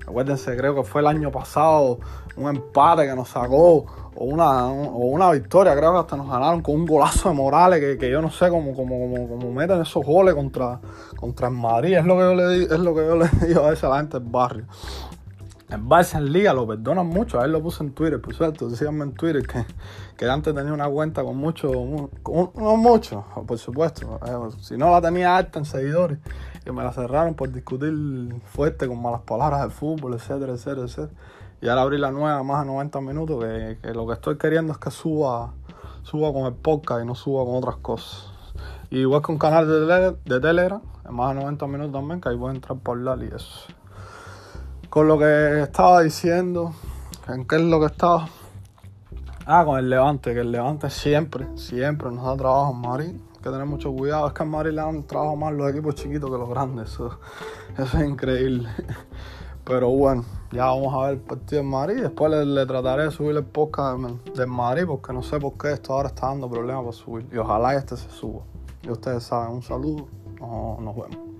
Recuérdense, 0.00 0.56
creo 0.56 0.74
que 0.74 0.82
fue 0.82 1.02
el 1.02 1.06
año 1.06 1.30
pasado 1.30 1.98
un 2.36 2.48
empate 2.48 3.06
que 3.06 3.14
nos 3.14 3.28
sacó, 3.28 3.86
o 4.14 4.24
una, 4.24 4.66
o 4.66 5.06
una 5.06 5.30
victoria, 5.30 5.76
creo 5.76 5.92
que 5.92 5.98
hasta 5.98 6.16
nos 6.16 6.28
ganaron 6.28 6.62
con 6.62 6.74
un 6.74 6.86
golazo 6.86 7.28
de 7.28 7.34
Morales, 7.34 7.80
que, 7.80 7.98
que 7.98 8.10
yo 8.10 8.20
no 8.20 8.30
sé 8.30 8.48
cómo, 8.48 8.74
cómo, 8.74 9.28
cómo, 9.28 9.52
meten 9.52 9.80
esos 9.80 10.04
goles 10.04 10.34
contra, 10.34 10.80
contra 11.16 11.48
el 11.48 11.54
Madrid. 11.54 11.98
Es 11.98 12.04
lo 12.04 12.16
que 12.16 12.22
yo 12.22 12.34
le, 12.34 12.62
es 12.64 12.80
lo 12.80 12.94
que 12.94 13.06
yo 13.06 13.16
le 13.16 13.28
digo 13.46 13.64
a 13.64 13.72
esa 13.72 13.96
gente 13.96 14.18
del 14.18 14.28
barrio. 14.28 14.64
En 15.70 15.88
Barça 15.88 16.18
en 16.18 16.32
Liga 16.32 16.52
lo 16.52 16.66
perdonan 16.66 17.06
mucho. 17.06 17.40
A 17.40 17.44
él 17.44 17.52
lo 17.52 17.62
puse 17.62 17.84
en 17.84 17.92
Twitter, 17.92 18.20
por 18.20 18.34
suerte. 18.34 18.66
Decíanme 18.66 19.04
en 19.04 19.12
Twitter 19.12 19.46
que, 19.46 19.64
que 20.16 20.28
antes 20.28 20.52
tenía 20.52 20.72
una 20.72 20.88
cuenta 20.88 21.22
con 21.22 21.36
mucho, 21.36 21.70
no 21.70 22.76
mucho, 22.76 23.24
por 23.46 23.56
supuesto. 23.56 24.18
Eh, 24.26 24.56
si 24.60 24.76
no 24.76 24.90
la 24.90 25.00
tenía 25.00 25.36
alta 25.36 25.60
en 25.60 25.64
seguidores. 25.64 26.18
Y 26.66 26.72
me 26.72 26.82
la 26.82 26.92
cerraron 26.92 27.34
por 27.34 27.52
discutir 27.52 27.94
fuerte 28.46 28.88
con 28.88 29.00
malas 29.00 29.20
palabras 29.20 29.62
de 29.62 29.70
fútbol, 29.70 30.14
etcétera, 30.14 30.54
etcétera, 30.54 30.86
etcétera. 30.86 31.20
Y 31.62 31.68
ahora 31.68 31.82
abrí 31.82 31.98
la 31.98 32.10
nueva 32.10 32.42
más 32.42 32.62
de 32.62 32.66
90 32.66 33.00
minutos. 33.02 33.44
Que, 33.44 33.94
lo 33.94 34.08
que 34.08 34.14
estoy 34.14 34.38
queriendo 34.38 34.72
es 34.72 34.78
que 34.78 34.90
suba, 34.90 35.54
suba 36.02 36.32
con 36.32 36.46
el 36.46 36.54
podcast 36.54 37.04
y 37.04 37.06
no 37.06 37.14
suba 37.14 37.44
con 37.44 37.54
otras 37.54 37.76
cosas. 37.76 38.32
Y 38.90 38.98
igual 38.98 39.22
que 39.22 39.30
un 39.30 39.38
canal 39.38 39.68
de, 39.68 40.16
de 40.24 40.40
Telegram, 40.40 40.82
más 41.08 41.32
de 41.32 41.40
90 41.42 41.66
minutos 41.68 41.92
también, 41.92 42.20
que 42.20 42.28
ahí 42.28 42.36
voy 42.36 42.50
a 42.50 42.54
entrar 42.54 42.76
por 42.80 42.98
hablar 42.98 43.22
y 43.22 43.28
eso 43.32 43.79
con 44.90 45.06
lo 45.06 45.16
que 45.18 45.62
estaba 45.62 46.02
diciendo, 46.02 46.74
¿en 47.28 47.46
qué 47.46 47.56
es 47.56 47.62
lo 47.62 47.78
que 47.78 47.86
estaba? 47.86 48.28
Ah, 49.46 49.64
con 49.64 49.78
el 49.78 49.88
Levante, 49.88 50.34
que 50.34 50.40
el 50.40 50.50
Levante 50.50 50.90
siempre, 50.90 51.46
siempre 51.56 52.10
nos 52.10 52.24
da 52.24 52.36
trabajo 52.36 52.72
en 52.72 52.80
Madrid. 52.80 53.14
Hay 53.36 53.38
que 53.38 53.50
tener 53.50 53.66
mucho 53.66 53.92
cuidado, 53.92 54.26
es 54.26 54.32
que 54.32 54.42
en 54.42 54.50
Madrid 54.50 54.72
le 54.72 54.82
dan 54.82 55.04
trabajo 55.04 55.36
más 55.36 55.52
los 55.52 55.70
equipos 55.70 55.94
chiquitos 55.94 56.28
que 56.28 56.36
los 56.36 56.48
grandes, 56.50 56.90
eso, 56.90 57.18
es 57.78 57.94
increíble. 57.94 58.68
Pero 59.64 59.90
bueno, 59.90 60.24
ya 60.50 60.64
vamos 60.64 60.92
a 60.92 61.06
ver 61.06 61.10
el 61.14 61.20
partido 61.20 61.60
en 61.60 61.68
Madrid. 61.68 62.02
Después 62.02 62.32
le, 62.32 62.66
trataré 62.66 63.04
de 63.04 63.10
subir 63.12 63.36
el 63.36 63.44
podcast 63.44 64.00
de 64.00 64.46
Madrid 64.46 64.84
porque 64.88 65.12
no 65.12 65.22
sé 65.22 65.38
por 65.38 65.56
qué 65.56 65.72
esto 65.72 65.92
ahora 65.92 66.08
está 66.08 66.26
dando 66.26 66.50
problemas 66.50 66.82
para 66.82 66.96
subir. 66.96 67.28
Y 67.32 67.36
ojalá 67.36 67.76
este 67.76 67.96
se 67.96 68.10
suba. 68.10 68.42
Y 68.82 68.90
ustedes 68.90 69.22
saben, 69.22 69.54
un 69.54 69.62
saludo, 69.62 70.08
nos 70.40 70.96
vemos. 70.96 71.39